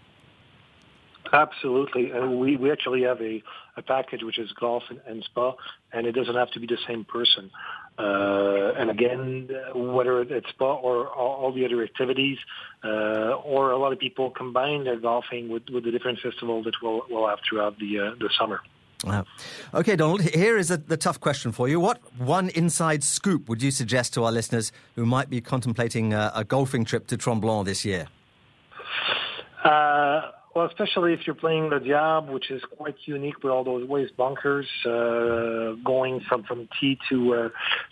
[1.33, 3.43] Absolutely, and we, we actually have a,
[3.77, 5.55] a package which is golf and, and spa,
[5.93, 7.51] and it doesn't have to be the same person.
[7.99, 12.39] Uh, and again, uh, whether it's spa or all, all the other activities,
[12.85, 16.75] uh, or a lot of people combine their golfing with, with the different festival that
[16.83, 18.61] we'll, we'll have throughout the uh, the summer.
[19.05, 19.27] Wow.
[19.75, 21.79] Okay, Donald, here is a, the tough question for you.
[21.79, 26.33] What one inside scoop would you suggest to our listeners who might be contemplating a,
[26.35, 28.07] a golfing trip to Tremblant this year?
[29.63, 33.87] Uh, well, especially if you're playing the Diable, which is quite unique with all those
[33.89, 37.49] waste bunkers uh, going from from tee to uh,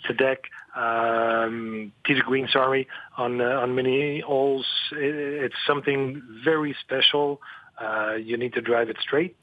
[0.06, 0.44] to deck,
[0.76, 2.48] um, to green.
[2.52, 2.86] Sorry,
[3.16, 7.40] on uh, on many holes, it, it's something very special.
[7.80, 9.34] Uh, you need to drive it straight,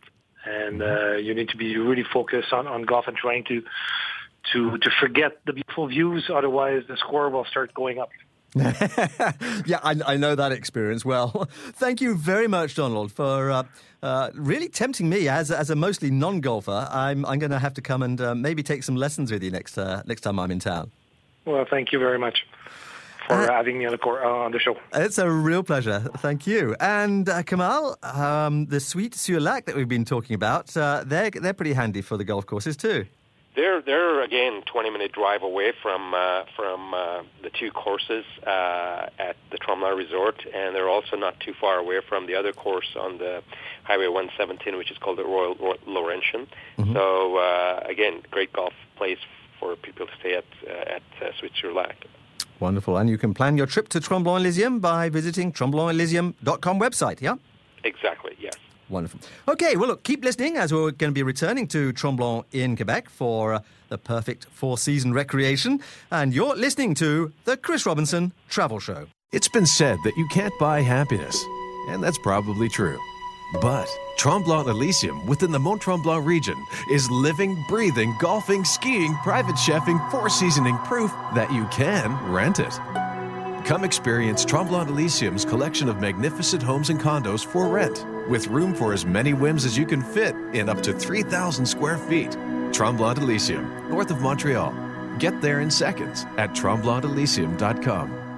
[0.50, 3.64] and uh, you need to be really focused on, on golf and trying to
[4.54, 6.30] to to forget the beautiful views.
[6.34, 8.10] Otherwise, the score will start going up.
[8.56, 11.48] yeah, I, I know that experience well.
[11.52, 13.64] Thank you very much, Donald, for uh,
[14.02, 16.88] uh, really tempting me as as a mostly non-golfer.
[16.92, 19.52] I'm I'm going to have to come and uh, maybe take some lessons with you
[19.52, 20.92] next uh, next time I'm in town.
[21.46, 22.46] Well, thank you very much
[23.30, 24.76] for having me on the cor- uh, on the show.
[24.94, 26.00] It's a real pleasure.
[26.18, 26.76] Thank you.
[26.80, 31.30] And uh, Kamal, um, the Suites sur Lac that we've been talking about, uh, they're
[31.32, 33.06] they're pretty handy for the golf courses too.
[33.56, 39.08] They're they're again 20 minute drive away from uh, from uh, the two courses uh,
[39.20, 42.96] at the Tremblant Resort, and they're also not too far away from the other course
[42.96, 43.42] on the
[43.84, 46.48] Highway 117, which is called the Royal Ro- Laurentian.
[46.94, 49.20] So uh, again, great golf place
[49.60, 51.98] for people to stay at uh, at uh, Suites sur Lac.
[52.60, 52.98] Wonderful.
[52.98, 57.22] And you can plan your trip to Tremblant Elysium by visiting tremblantelysium.com website.
[57.22, 57.36] Yeah.
[57.84, 58.36] Exactly.
[58.40, 58.54] Yes.
[58.90, 59.20] Wonderful.
[59.48, 63.10] Okay, well, look, keep listening as we're going to be returning to Tremblant in Quebec
[63.10, 65.80] for uh, the perfect four season recreation.
[66.12, 69.08] And you're listening to the Chris Robinson Travel Show.
[69.32, 71.40] It's been said that you can't buy happiness,
[71.90, 73.00] and that's probably true.
[73.54, 73.88] But
[74.18, 80.30] Tremblant Elysium within the Mont Tremblant region is living, breathing, golfing, skiing, private chefing, four
[80.30, 82.74] seasoning proof that you can rent it.
[83.66, 88.94] Come experience Tremblant Elysium's collection of magnificent homes and condos for rent, with room for
[88.94, 92.32] as many whims as you can fit in up to 3,000 square feet.
[92.72, 94.74] Tremblant Elysium, north of Montreal.
[95.18, 98.29] Get there in seconds at tremblantelysium.com.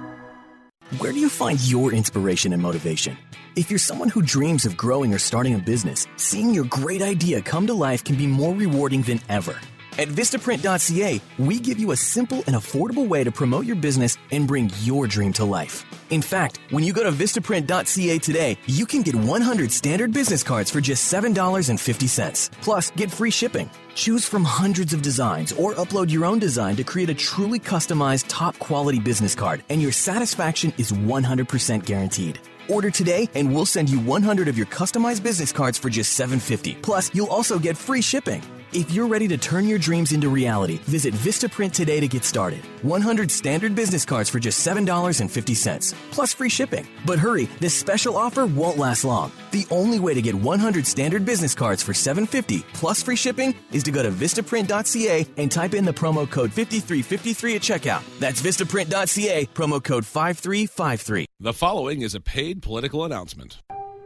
[0.98, 3.16] Where do you find your inspiration and motivation?
[3.56, 7.40] If you're someone who dreams of growing or starting a business, seeing your great idea
[7.40, 9.58] come to life can be more rewarding than ever.
[9.98, 14.48] At Vistaprint.ca, we give you a simple and affordable way to promote your business and
[14.48, 15.84] bring your dream to life.
[16.08, 20.70] In fact, when you go to Vistaprint.ca today, you can get 100 standard business cards
[20.70, 22.50] for just $7.50.
[22.62, 23.68] Plus, get free shipping.
[23.94, 28.24] Choose from hundreds of designs or upload your own design to create a truly customized,
[28.28, 32.40] top quality business card, and your satisfaction is 100% guaranteed.
[32.70, 36.80] Order today and we'll send you 100 of your customized business cards for just $7.50.
[36.80, 38.42] Plus, you'll also get free shipping.
[38.74, 42.60] If you're ready to turn your dreams into reality, visit Vistaprint today to get started.
[42.80, 46.88] 100 standard business cards for just $7.50, plus free shipping.
[47.04, 49.30] But hurry, this special offer won't last long.
[49.50, 53.82] The only way to get 100 standard business cards for $7.50 plus free shipping is
[53.82, 58.02] to go to Vistaprint.ca and type in the promo code 5353 at checkout.
[58.20, 61.26] That's Vistaprint.ca, promo code 5353.
[61.40, 63.60] The following is a paid political announcement.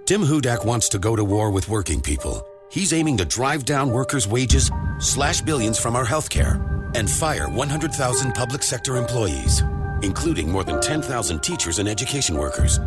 [0.06, 2.44] Tim Hudak wants to go to war with working people.
[2.68, 6.60] He's aiming to drive down workers' wages, slash billions from our healthcare,
[6.96, 9.62] and fire 100,000 public sector employees,
[10.02, 12.78] including more than 10,000 teachers and education workers.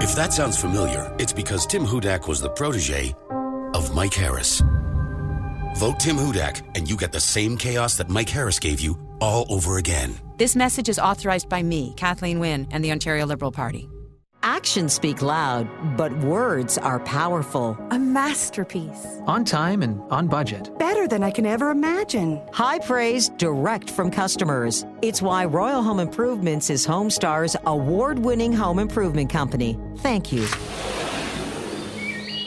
[0.00, 3.14] If that sounds familiar, it's because Tim Hudak was the protege
[3.74, 4.62] of Mike Harris.
[5.76, 9.46] Vote Tim Hudak, and you get the same chaos that Mike Harris gave you all
[9.48, 10.14] over again.
[10.36, 13.88] This message is authorized by me, Kathleen Wynne, and the Ontario Liberal Party.
[14.46, 15.66] Actions speak loud,
[15.96, 17.78] but words are powerful.
[17.90, 19.06] A masterpiece.
[19.26, 20.68] On time and on budget.
[20.78, 22.42] Better than I can ever imagine.
[22.52, 24.84] High praise direct from customers.
[25.00, 29.78] It's why Royal Home Improvements is Homestar's award winning home improvement company.
[30.00, 30.46] Thank you.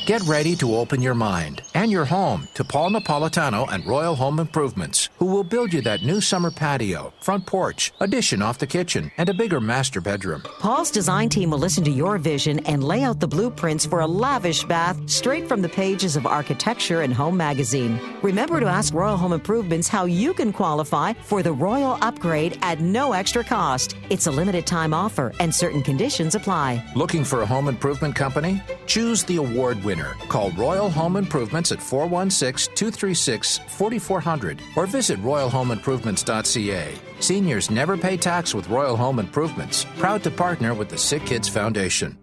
[0.08, 4.40] Get ready to open your mind and your home to Paul Napolitano and Royal Home
[4.40, 9.12] Improvements, who will build you that new summer patio, front porch, addition off the kitchen,
[9.18, 10.44] and a bigger master bedroom.
[10.60, 14.08] Paul's design team will listen to your vision and lay out the blueprints for a
[14.08, 18.00] lavish bath straight from the pages of Architecture and Home magazine.
[18.22, 22.80] Remember to ask Royal Home Improvements how you can qualify for the Royal Upgrade at
[22.80, 23.98] no extra cost.
[24.10, 26.82] It's a limited time offer and certain conditions apply.
[26.96, 28.64] Looking for a home improvement company?
[28.86, 30.16] Choose the award winner.
[30.28, 36.96] Call Royal Home Improvements at 416 236 4400 or visit royalhomeimprovements.ca.
[37.20, 39.86] Seniors never pay tax with Royal Home Improvements.
[39.98, 42.18] Proud to partner with the Sick Kids Foundation.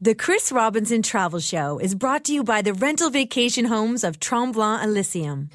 [0.00, 4.20] The Chris Robinson Travel Show is brought to you by the rental vacation homes of
[4.20, 5.48] Tremblant Elysium.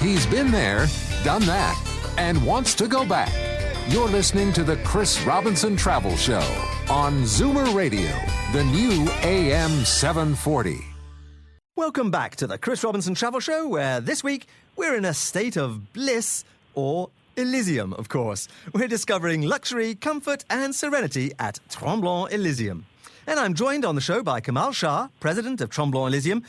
[0.00, 0.86] He's been there,
[1.22, 1.76] done that,
[2.16, 3.32] and wants to go back.
[3.88, 6.46] You're listening to the Chris Robinson Travel Show
[6.88, 8.16] on Zoomer Radio,
[8.52, 10.87] the new AM 740.
[11.78, 15.56] Welcome back to the Chris Robinson Travel Show, where this week we're in a state
[15.56, 18.48] of bliss or Elysium, of course.
[18.72, 22.84] We're discovering luxury, comfort, and serenity at Tremblant Elysium.
[23.28, 26.42] And I'm joined on the show by Kamal Shah, president of Tremblant Elysium,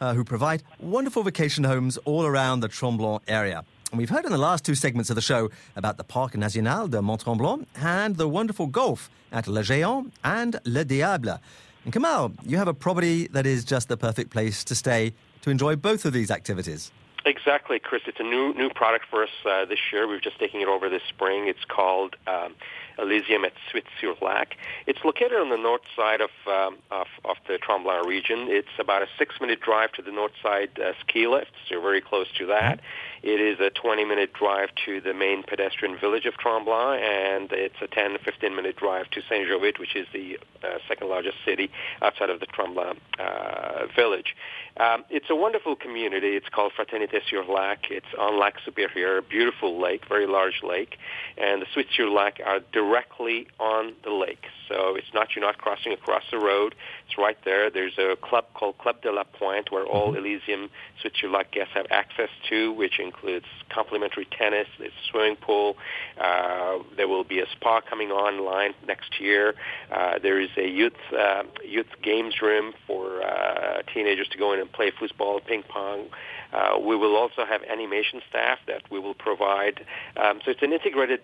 [0.00, 3.64] uh, who provide wonderful vacation homes all around the Tremblant area.
[3.90, 6.86] And we've heard in the last two segments of the show about the Parc National
[6.86, 11.40] de Mont Tremblant and the wonderful golf at Le Géant and Le Diable.
[11.86, 15.50] And Kamal, you have a property that is just the perfect place to stay to
[15.50, 16.90] enjoy both of these activities.
[17.24, 18.02] Exactly, Chris.
[18.06, 20.08] It's a new new product for us uh, this year.
[20.08, 21.46] We've just taken it over this spring.
[21.46, 22.56] It's called um,
[22.98, 24.56] Elysium at Suites-sur-Lac.
[24.88, 28.46] It's located on the north side of, um, of, of the Tremblant region.
[28.48, 32.00] It's about a six-minute drive to the north side uh, ski lift, so you're very
[32.00, 32.80] close to that.
[33.26, 37.88] It is a 20-minute drive to the main pedestrian village of Tremblant, and it's a
[37.88, 41.68] 10 15-minute drive to Saint-Jovite, which is the uh, second largest city
[42.02, 44.36] outside of the Tremblant uh, village.
[44.76, 46.36] Um, it's a wonderful community.
[46.36, 47.90] It's called Fraternité sur Lac.
[47.90, 50.96] It's on Lac Supérieur, beautiful lake, very large lake,
[51.36, 54.44] and the Suites sur Lac are directly on the lake.
[54.68, 56.74] So it's not you're not crossing across the road.
[57.06, 57.70] It's right there.
[57.70, 61.72] There's a club called Club de la Pointe where all Elysium Suites sur Lac guests
[61.74, 65.76] have access to, which includes complimentary tennis, there's a swimming pool.
[66.20, 69.54] Uh, there will be a spa coming online next year.
[69.90, 74.60] Uh, there is a youth uh, youth games room for uh, teenagers to go in
[74.60, 76.06] and play football, ping pong.
[76.52, 79.84] Uh, we will also have animation staff that we will provide.
[80.16, 81.20] Um, so it's an integrated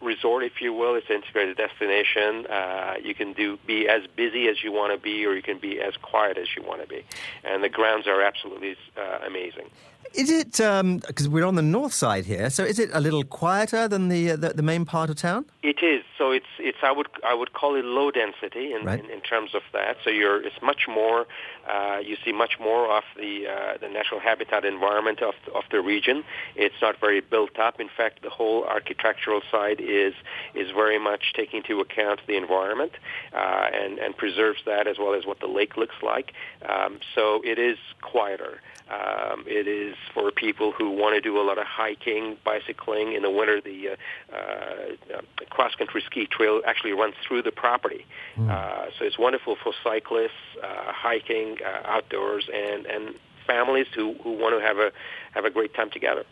[0.00, 0.94] resort, if you will.
[0.94, 2.46] It's an integrated destination.
[2.46, 5.58] Uh, you can do be as busy as you want to be, or you can
[5.58, 7.04] be as quiet as you want to be.
[7.44, 9.70] And the grounds are absolutely uh, amazing.
[10.14, 12.50] Is it because um, we're on the north side here?
[12.50, 15.46] So is it a little quieter than the, uh, the, the main part of town?
[15.62, 16.04] It is.
[16.16, 18.98] So it's it's I would I would call it low density in, right.
[18.98, 19.96] in, in, terms of that.
[20.02, 21.26] So you're it's much more.
[21.68, 25.80] Uh, you see much more of the uh, the natural habitat environment of of the
[25.80, 26.24] region.
[26.54, 27.80] It's not very built up.
[27.80, 30.14] In fact, the whole architectural side is
[30.54, 32.92] is very much taking into account the environment
[33.32, 36.32] uh, and and preserves that as well as what the lake looks like.
[36.68, 38.60] Um, so it is quieter.
[38.88, 43.12] Um, it is for people who want to do a lot of hiking, bicycling.
[43.12, 45.20] In the winter, the uh, uh,
[45.50, 48.06] cross-country ski trail actually runs through the property.
[48.36, 48.50] Mm.
[48.50, 50.30] Uh, so it's wonderful for cyclists,
[50.62, 53.14] uh, hiking, uh, outdoors, and, and
[53.46, 54.90] families who, who want to have a,
[55.32, 56.24] have a great time together.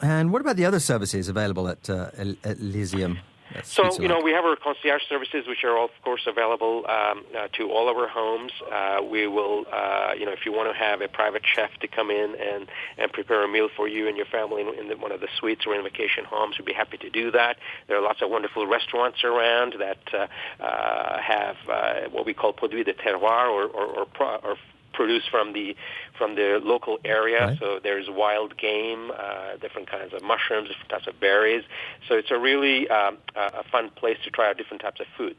[0.00, 2.10] And what about the other services available at, uh,
[2.44, 3.18] Elysium?
[3.62, 7.48] So, you know, we have our concierge services, which are, of course, available um, uh,
[7.54, 8.52] to all of our homes.
[8.72, 11.88] Uh, we will, uh, you know, if you want to have a private chef to
[11.88, 12.66] come in and,
[12.98, 15.28] and prepare a meal for you and your family in, in the, one of the
[15.38, 17.56] suites or in vacation homes, we'd be happy to do that.
[17.88, 20.26] There are lots of wonderful restaurants around that uh,
[20.62, 24.56] uh, have uh, what we call produits de terroir or, or, or, pro- or
[24.96, 25.76] produced from the
[26.18, 27.46] from the local area.
[27.46, 27.58] Right.
[27.58, 31.64] So there's wild game, uh, different kinds of mushrooms, different types of berries.
[32.08, 35.36] So it's a really um, a fun place to try out different types of food.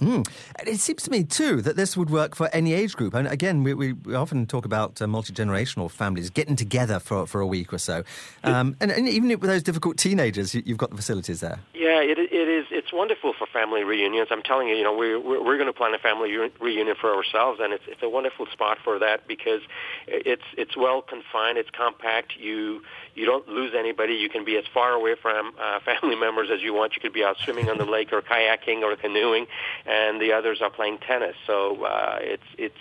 [0.00, 0.28] Mm.
[0.66, 3.14] It seems to me, too, that this would work for any age group.
[3.14, 7.26] And again, we, we, we often talk about uh, multi generational families getting together for,
[7.26, 8.02] for a week or so.
[8.42, 11.60] Um, and, and, even with those difficult teenagers, you, have got the facilities there.
[11.74, 12.66] Yeah, it, it is.
[12.84, 14.28] It's wonderful for family reunions.
[14.30, 16.94] I'm telling you, you know, we're, we're, we're going to plan a family re- reunion
[17.00, 19.62] for ourselves, and it's, it's a wonderful spot for that because
[20.06, 22.34] it's, it's well confined, it's compact.
[22.38, 22.82] You,
[23.14, 24.12] you don't lose anybody.
[24.16, 26.94] You can be as far away from uh, family members as you want.
[26.94, 29.46] You could be out swimming on the lake or kayaking or canoeing
[29.86, 31.36] and the others are playing tennis.
[31.46, 32.74] So uh, it's it's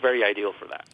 [0.00, 0.86] very ideal for that.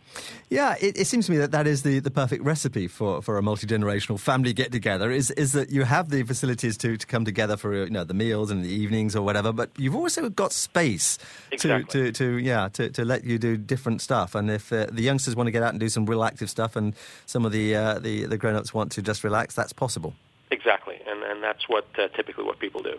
[0.49, 3.37] Yeah, it, it, seems to me that that is the, the perfect recipe for, for
[3.39, 5.11] a multi generational family get together.
[5.11, 8.15] Is is that you have the facilities to, to come together for you know the
[8.15, 11.19] meals and the evenings or whatever, but you've also got space
[11.51, 12.13] exactly.
[12.13, 14.35] to, to, to yeah to, to let you do different stuff.
[14.35, 16.77] And if uh, the youngsters want to get out and do some real active stuff,
[16.77, 16.95] and
[17.27, 20.15] some of the uh, the, the grown ups want to just relax, that's possible.
[20.51, 22.99] Exactly, and and that's what uh, typically what people do.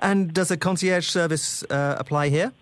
[0.00, 2.52] And does a concierge service uh, apply here?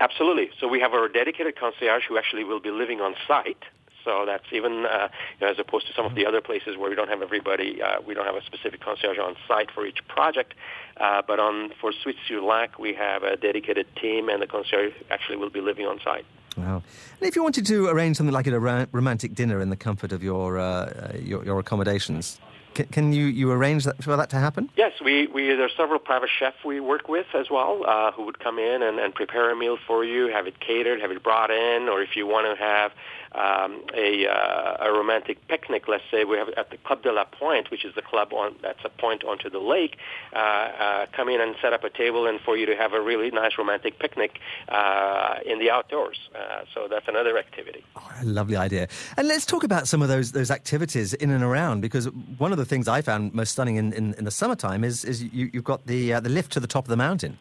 [0.00, 0.50] Absolutely.
[0.60, 3.64] So we have our dedicated concierge who actually will be living on site.
[4.04, 6.88] So that's even uh, you know, as opposed to some of the other places where
[6.88, 10.06] we don't have everybody, uh, we don't have a specific concierge on site for each
[10.08, 10.54] project.
[10.96, 14.94] Uh, but on for Suites sur Lac, we have a dedicated team, and the concierge
[15.10, 16.24] actually will be living on site.
[16.56, 16.82] Wow!
[17.20, 20.22] And if you wanted to arrange something like a romantic dinner in the comfort of
[20.22, 22.40] your uh, your, your accommodations,
[22.74, 24.70] can, can, you, you arrange that, for that to happen?
[24.76, 28.24] Yes, we, we there are several private chefs we work with as well uh, who
[28.24, 31.22] would come in and, and prepare a meal for you, have it catered, have it
[31.22, 32.92] brought in, or if you want to have
[33.32, 37.24] um, a, uh, a romantic picnic, let's say we have at the Club de la
[37.24, 39.96] Pointe, which is the club on that's a point onto the lake,
[40.34, 43.00] uh, uh, come in and set up a table and for you to have a
[43.00, 46.18] really nice romantic picnic uh, in the outdoors.
[46.34, 47.84] Uh, so that's another activity.
[47.96, 48.88] Oh, lovely idea.
[49.16, 52.06] And let's talk about some of those those activities in and around because
[52.38, 55.22] one of the things I found most stunning in, in, in the summertime is is
[55.22, 57.38] you, you've got the uh, the lift to the top of the mountain.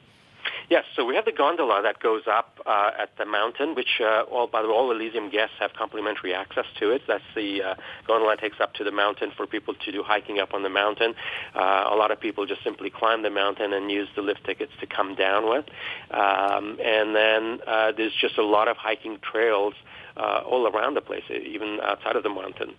[0.70, 4.24] Yes, so we have the gondola that goes up uh, at the mountain, which uh,
[4.24, 7.04] all by the way, all Elysium guests have complimentary access to it.
[7.08, 10.54] That's the uh, gondola takes up to the mountain for people to do hiking up
[10.54, 11.16] on the mountain.
[11.56, 14.74] Uh, a lot of people just simply climb the mountain and use the lift tickets
[14.82, 15.64] to come down with.
[16.12, 19.74] Um, and then uh, there's just a lot of hiking trails
[20.18, 22.76] uh, all around the place, even outside of the mountain.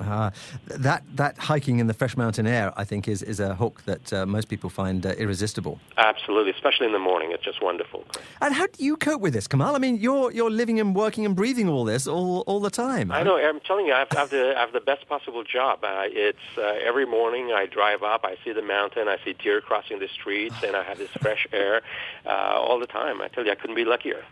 [0.00, 0.30] Uh,
[0.66, 4.12] that that hiking in the fresh mountain air, I think, is, is a hook that
[4.12, 5.78] uh, most people find uh, irresistible.
[5.96, 7.32] Absolutely, especially in the morning.
[7.32, 8.04] It's just wonderful.
[8.40, 9.74] And how do you cope with this, Kamal?
[9.74, 13.10] I mean, you're you're living and working and breathing all this all, all the time.
[13.10, 13.36] I know.
[13.36, 15.84] I'm telling you, I have, I have the I have the best possible job.
[15.84, 19.60] Uh, it's uh, every morning I drive up, I see the mountain, I see deer
[19.60, 21.82] crossing the streets, and I have this fresh air
[22.26, 23.20] uh, all the time.
[23.20, 24.24] I tell you, I couldn't be luckier.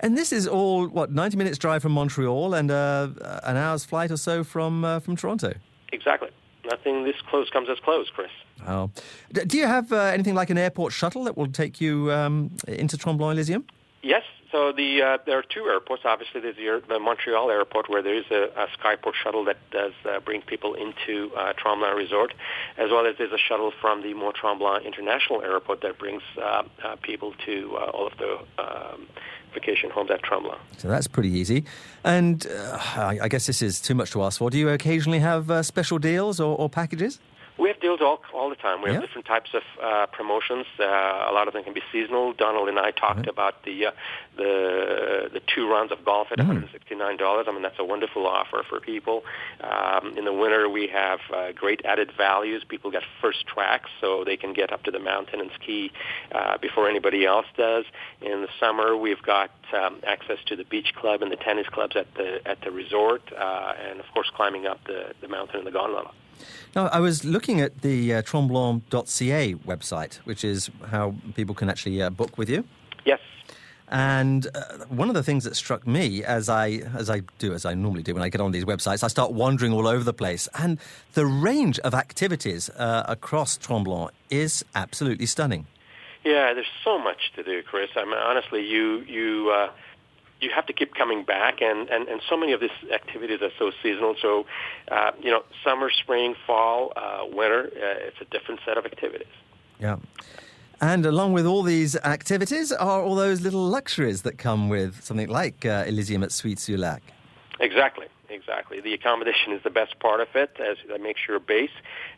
[0.00, 4.16] And this is all what 90 minutes drive from Montreal and an hour's flight or
[4.16, 5.54] so from from Toronto.
[5.92, 6.30] Exactly.
[6.64, 8.30] Nothing this close comes as close, Chris.
[8.66, 8.90] Oh.
[9.32, 12.96] Do you have uh, anything like an airport shuttle that will take you um, into
[12.96, 13.64] Tremblant Elysium?
[14.02, 14.22] Yes.
[14.52, 16.04] So the uh, there are two airports.
[16.04, 19.92] Obviously, there's the, the Montreal airport where there is a, a Skyport shuttle that does
[20.08, 22.32] uh, bring people into uh, Tremblant Resort,
[22.78, 26.62] as well as there's a shuttle from the Mont Tremblant International Airport that brings uh,
[26.84, 29.08] uh, people to uh, all of the um,
[29.60, 30.20] vacation homes at.
[30.78, 31.64] So that's pretty easy.
[32.04, 34.50] And uh, I guess this is too much to ask for.
[34.50, 37.18] Do you occasionally have uh, special deals or, or, packages?
[37.58, 38.82] We have deals all, all the time.
[38.82, 40.66] We have different types of uh, promotions.
[40.78, 42.34] Uh, a lot of them can be seasonal.
[42.34, 43.28] Donald and I talked right.
[43.28, 43.90] about the uh,
[44.36, 46.46] the the two rounds of golf at mm.
[46.46, 47.48] $169.
[47.48, 49.24] I mean, that's a wonderful offer for people.
[49.60, 52.62] Um, in the winter, we have uh, great added values.
[52.68, 55.92] People get first tracks, so they can get up to the mountain and ski
[56.32, 57.84] uh, before anybody else does.
[58.20, 61.96] In the summer, we've got um, access to the beach club and the tennis clubs
[61.96, 65.64] at the at the resort, uh, and of course, climbing up the, the mountain in
[65.64, 66.12] the gondola.
[66.74, 72.02] Now, I was looking at the uh, tremblant.ca website, which is how people can actually
[72.02, 72.64] uh, book with you.
[73.04, 73.20] Yes.
[73.88, 77.64] And uh, one of the things that struck me, as I as I do as
[77.64, 80.12] I normally do when I get on these websites, I start wandering all over the
[80.12, 80.78] place, and
[81.14, 85.66] the range of activities uh, across Tremblant is absolutely stunning.
[86.24, 87.90] Yeah, there's so much to do, Chris.
[87.94, 89.70] I mean, honestly, you you uh,
[90.40, 93.50] you have to keep coming back, and, and, and so many of these activities are
[93.58, 94.14] so seasonal.
[94.20, 94.46] So,
[94.90, 99.34] uh, you know, summer, spring, fall, uh, winter, uh, it's a different set of activities.
[99.80, 99.96] Yeah.
[100.80, 105.28] And along with all these activities are all those little luxuries that come with something
[105.28, 107.02] like uh, Elysium at Suites sur Lac.
[107.60, 108.80] Exactly exactly.
[108.80, 111.70] The accommodation is the best part of it, as that makes your base.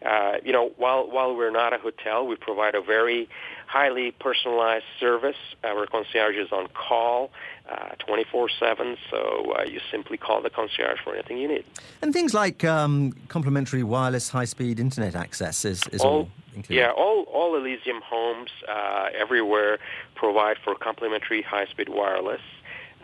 [0.05, 3.29] Uh, you know, while while we're not a hotel, we provide a very
[3.67, 5.37] highly personalized service.
[5.65, 7.31] Our concierge is on call.
[7.69, 11.65] Uh, 24-7, so uh, you simply call the concierge for anything you need.
[12.01, 16.81] And things like um, complimentary wireless high-speed internet access is, is all, all included?
[16.81, 19.81] Yeah, all, all Elysium homes uh, everywhere
[20.15, 22.41] provide for complimentary high-speed wireless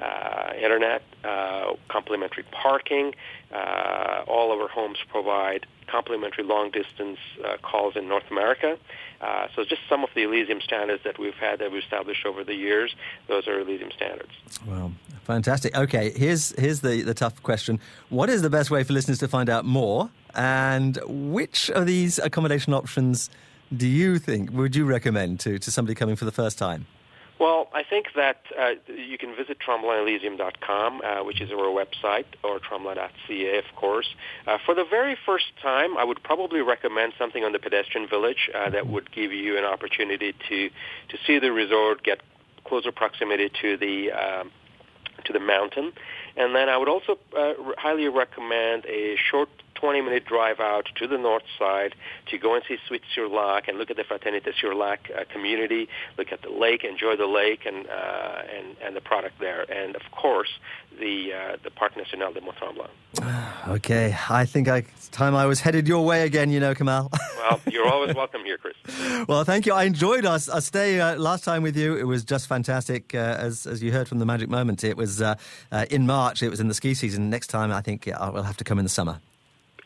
[0.05, 3.07] uh, internet, uh, complimentary parking.
[3.53, 8.71] Uh, all of our homes provide complimentary long-distance uh, calls in North America.
[9.21, 12.45] Uh, so just some of the Elysium standards that we've had that we've established over
[12.45, 12.95] the years,
[13.29, 14.33] those are Elysium standards.
[14.67, 14.93] Well,
[15.25, 15.77] fantastic.
[15.77, 17.81] Okay, here's, here's the, the tough question.
[18.09, 20.11] What is the best way for listeners to find out more?
[20.35, 23.31] And which of these accommodation options
[23.75, 26.87] do you think, would you recommend to, to somebody coming for the first time?
[27.39, 32.61] Well, I think that uh, you can visit TremblantElysium.com, uh, which is our website, or
[32.61, 34.07] tremblant.ca, of course.
[34.47, 38.49] Uh, for the very first time, I would probably recommend something on the pedestrian village
[38.55, 40.68] uh, that would give you an opportunity to
[41.09, 42.20] to see the resort, get
[42.64, 44.51] closer proximity to the um,
[45.24, 45.93] to the mountain,
[46.37, 51.07] and then I would also uh, highly recommend a short 20 minute drive out to
[51.07, 51.95] the north side
[52.27, 55.25] to go and see Suites sur Lac and look at the Fraternité sur Lac uh,
[55.33, 59.62] community, look at the lake, enjoy the lake and, uh, and, and the product there.
[59.70, 60.51] And of course,
[60.99, 62.91] the, uh, the Parc National de Mont Tremblant.
[63.66, 67.11] Okay, I think I, it's time I was headed your way again, you know, Kamal.
[67.39, 68.75] well, you're always welcome here, Chris.
[69.27, 69.72] Well, thank you.
[69.72, 71.97] I enjoyed our, our stay uh, last time with you.
[71.97, 73.14] It was just fantastic.
[73.14, 75.37] Uh, as, as you heard from the Magic Moment, it was uh,
[75.72, 77.31] uh, in March, it was in the ski season.
[77.31, 79.18] Next time, I think I will have to come in the summer.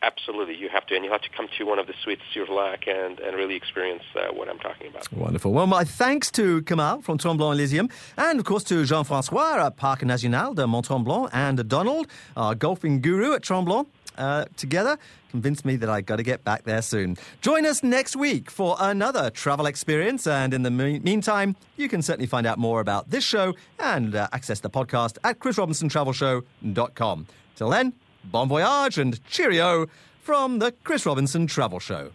[0.03, 2.46] Absolutely, you have to, and you have to come to one of the suites sur
[2.46, 5.12] Lac and, and really experience uh, what I'm talking about.
[5.12, 5.53] Wonderful.
[5.53, 10.05] Well, my thanks to Kamal from Tremblant Elysium, and of course to Jean-François at Parc
[10.05, 13.88] National de Mont Tremblant, and Donald, our golfing guru at Tremblant.
[14.16, 14.99] Uh, together
[15.30, 17.16] convinced me that I got to get back there soon.
[17.40, 22.03] Join us next week for another travel experience, and in the me- meantime, you can
[22.03, 27.26] certainly find out more about this show and uh, access the podcast at chrisrobinsontravelshow.com.
[27.57, 27.92] Till then,
[28.25, 29.87] bon voyage and cheerio
[30.21, 32.11] from the Chris Robinson Travel Show.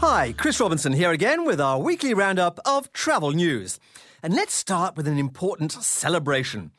[0.00, 3.78] Hi, Chris Robinson here again with our weekly roundup of travel news.
[4.22, 6.70] And let's start with an important celebration.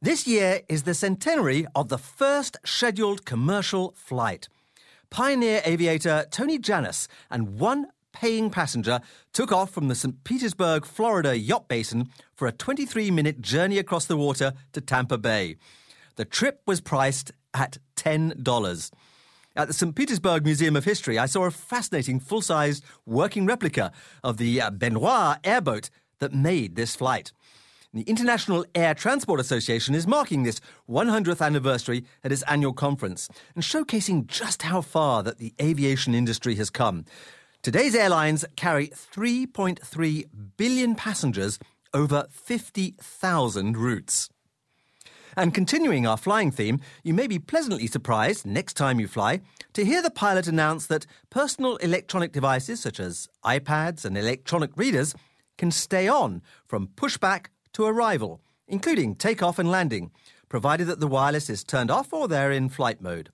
[0.00, 4.48] This year is the centenary of the first scheduled commercial flight.
[5.16, 9.00] Pioneer aviator Tony Jannus and one paying passenger
[9.32, 10.22] took off from the St.
[10.24, 15.56] Petersburg, Florida yacht basin for a 23 minute journey across the water to Tampa Bay.
[16.16, 18.90] The trip was priced at $10.
[19.56, 19.96] At the St.
[19.96, 23.92] Petersburg Museum of History, I saw a fascinating full sized working replica
[24.22, 25.88] of the uh, Benoist airboat
[26.18, 27.32] that made this flight.
[27.96, 33.64] The International Air Transport Association is marking this 100th anniversary at its annual conference and
[33.64, 37.06] showcasing just how far that the aviation industry has come.
[37.62, 40.24] Today's airlines carry 3.3
[40.58, 41.58] billion passengers
[41.94, 44.28] over 50,000 routes.
[45.34, 49.40] And continuing our flying theme, you may be pleasantly surprised next time you fly
[49.72, 55.14] to hear the pilot announce that personal electronic devices such as iPads and electronic readers
[55.56, 57.46] can stay on from pushback
[57.76, 60.10] to arrival, including takeoff and landing,
[60.48, 63.28] provided that the wireless is turned off or they're in flight mode.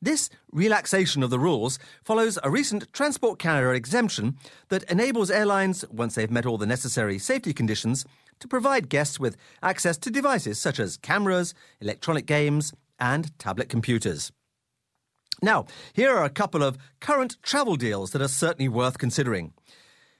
[0.00, 4.36] This relaxation of the rules follows a recent Transport Canada exemption
[4.68, 8.04] that enables airlines, once they've met all the necessary safety conditions,
[8.38, 14.30] to provide guests with access to devices such as cameras, electronic games, and tablet computers.
[15.42, 19.52] Now, here are a couple of current travel deals that are certainly worth considering.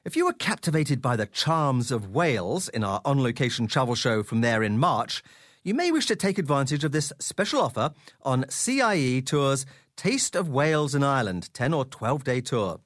[0.02, 4.22] If you were captivated by the charms of Wales in our on location travel show
[4.22, 5.22] from there in March,
[5.62, 7.92] you may wish to take advantage of this special offer
[8.22, 12.80] on CIE Tours Taste of Wales and Ireland 10 or 12 day tour.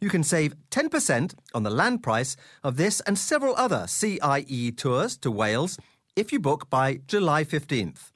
[0.00, 2.34] You can save 10% on the land price
[2.64, 5.78] of this and several other CIE tours to Wales
[6.16, 8.10] if you book by July 15th.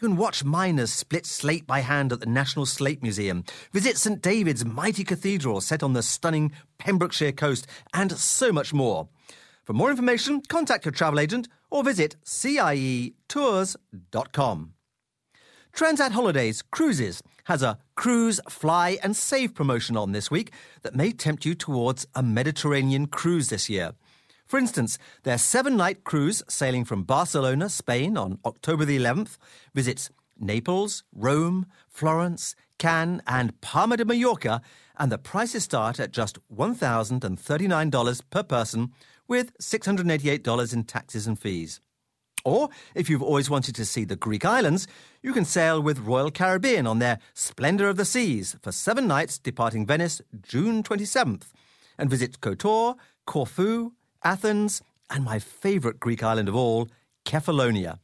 [0.00, 4.22] You can watch miners split slate by hand at the National Slate Museum, visit St
[4.22, 9.10] David's mighty cathedral set on the stunning Pembrokeshire coast, and so much more.
[9.62, 13.12] For more information, contact your travel agent or visit cietours.com.
[15.76, 21.12] Transat Holidays Cruises has a cruise, fly, and save promotion on this week that may
[21.12, 23.92] tempt you towards a Mediterranean cruise this year.
[24.50, 29.38] For instance, their seven night cruise sailing from Barcelona, Spain on October the 11th
[29.74, 34.60] visits Naples, Rome, Florence, Cannes, and Palma de Mallorca,
[34.98, 38.90] and the prices start at just $1,039 per person
[39.28, 41.80] with $688 in taxes and fees.
[42.44, 44.88] Or, if you've always wanted to see the Greek islands,
[45.22, 49.38] you can sail with Royal Caribbean on their Splendor of the Seas for seven nights
[49.38, 51.52] departing Venice June 27th,
[51.96, 52.96] and visit Kotor,
[53.26, 53.92] Corfu,
[54.24, 56.88] Athens, and my favourite Greek island of all,
[57.24, 57.98] Kefalonia.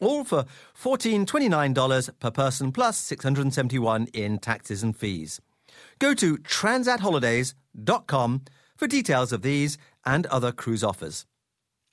[0.00, 0.44] All for
[0.80, 5.40] $1429 per person plus 671 in taxes and fees.
[5.98, 8.42] Go to transatholidays.com
[8.76, 11.26] for details of these and other cruise offers.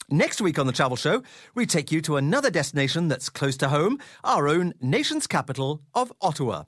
[0.09, 1.21] Next week on the Travel Show,
[1.53, 6.11] we take you to another destination that's close to home, our own nation's capital of
[6.19, 6.63] Ottawa.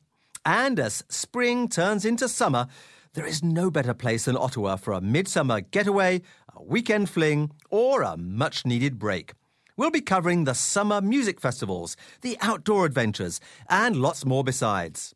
[0.46, 2.68] And as spring turns into summer,
[3.14, 6.22] there is no better place than Ottawa for a midsummer getaway,
[6.56, 9.34] a weekend fling, or a much needed break.
[9.78, 15.14] we'll be covering the summer music festivals, the outdoor adventures, and lots more besides.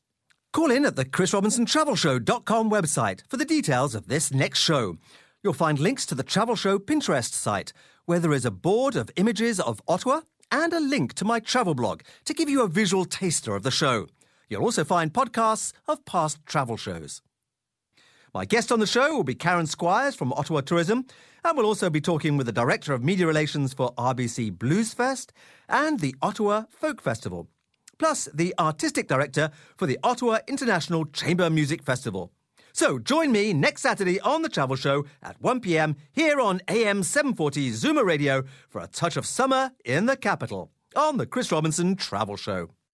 [0.51, 4.97] Call in at the chrisrobinsontravelshow.com website for the details of this next show.
[5.43, 7.73] You'll find links to the Travel Show Pinterest site,
[8.05, 10.21] where there is a board of images of Ottawa
[10.51, 13.71] and a link to my travel blog to give you a visual taster of the
[13.71, 14.07] show.
[14.49, 17.21] You'll also find podcasts of past travel shows.
[18.35, 21.05] My guest on the show will be Karen Squires from Ottawa Tourism,
[21.45, 25.31] and we'll also be talking with the Director of Media Relations for RBC Blues Fest
[25.69, 27.47] and the Ottawa Folk Festival
[27.97, 32.33] plus the artistic director for the Ottawa International Chamber Music Festival.
[32.73, 37.03] So join me next Saturday on The Travel Show at 1 pm here on AM
[37.03, 41.95] 740 Zoomer Radio for a touch of summer in the capital on The Chris Robinson
[41.95, 42.74] Travel Show.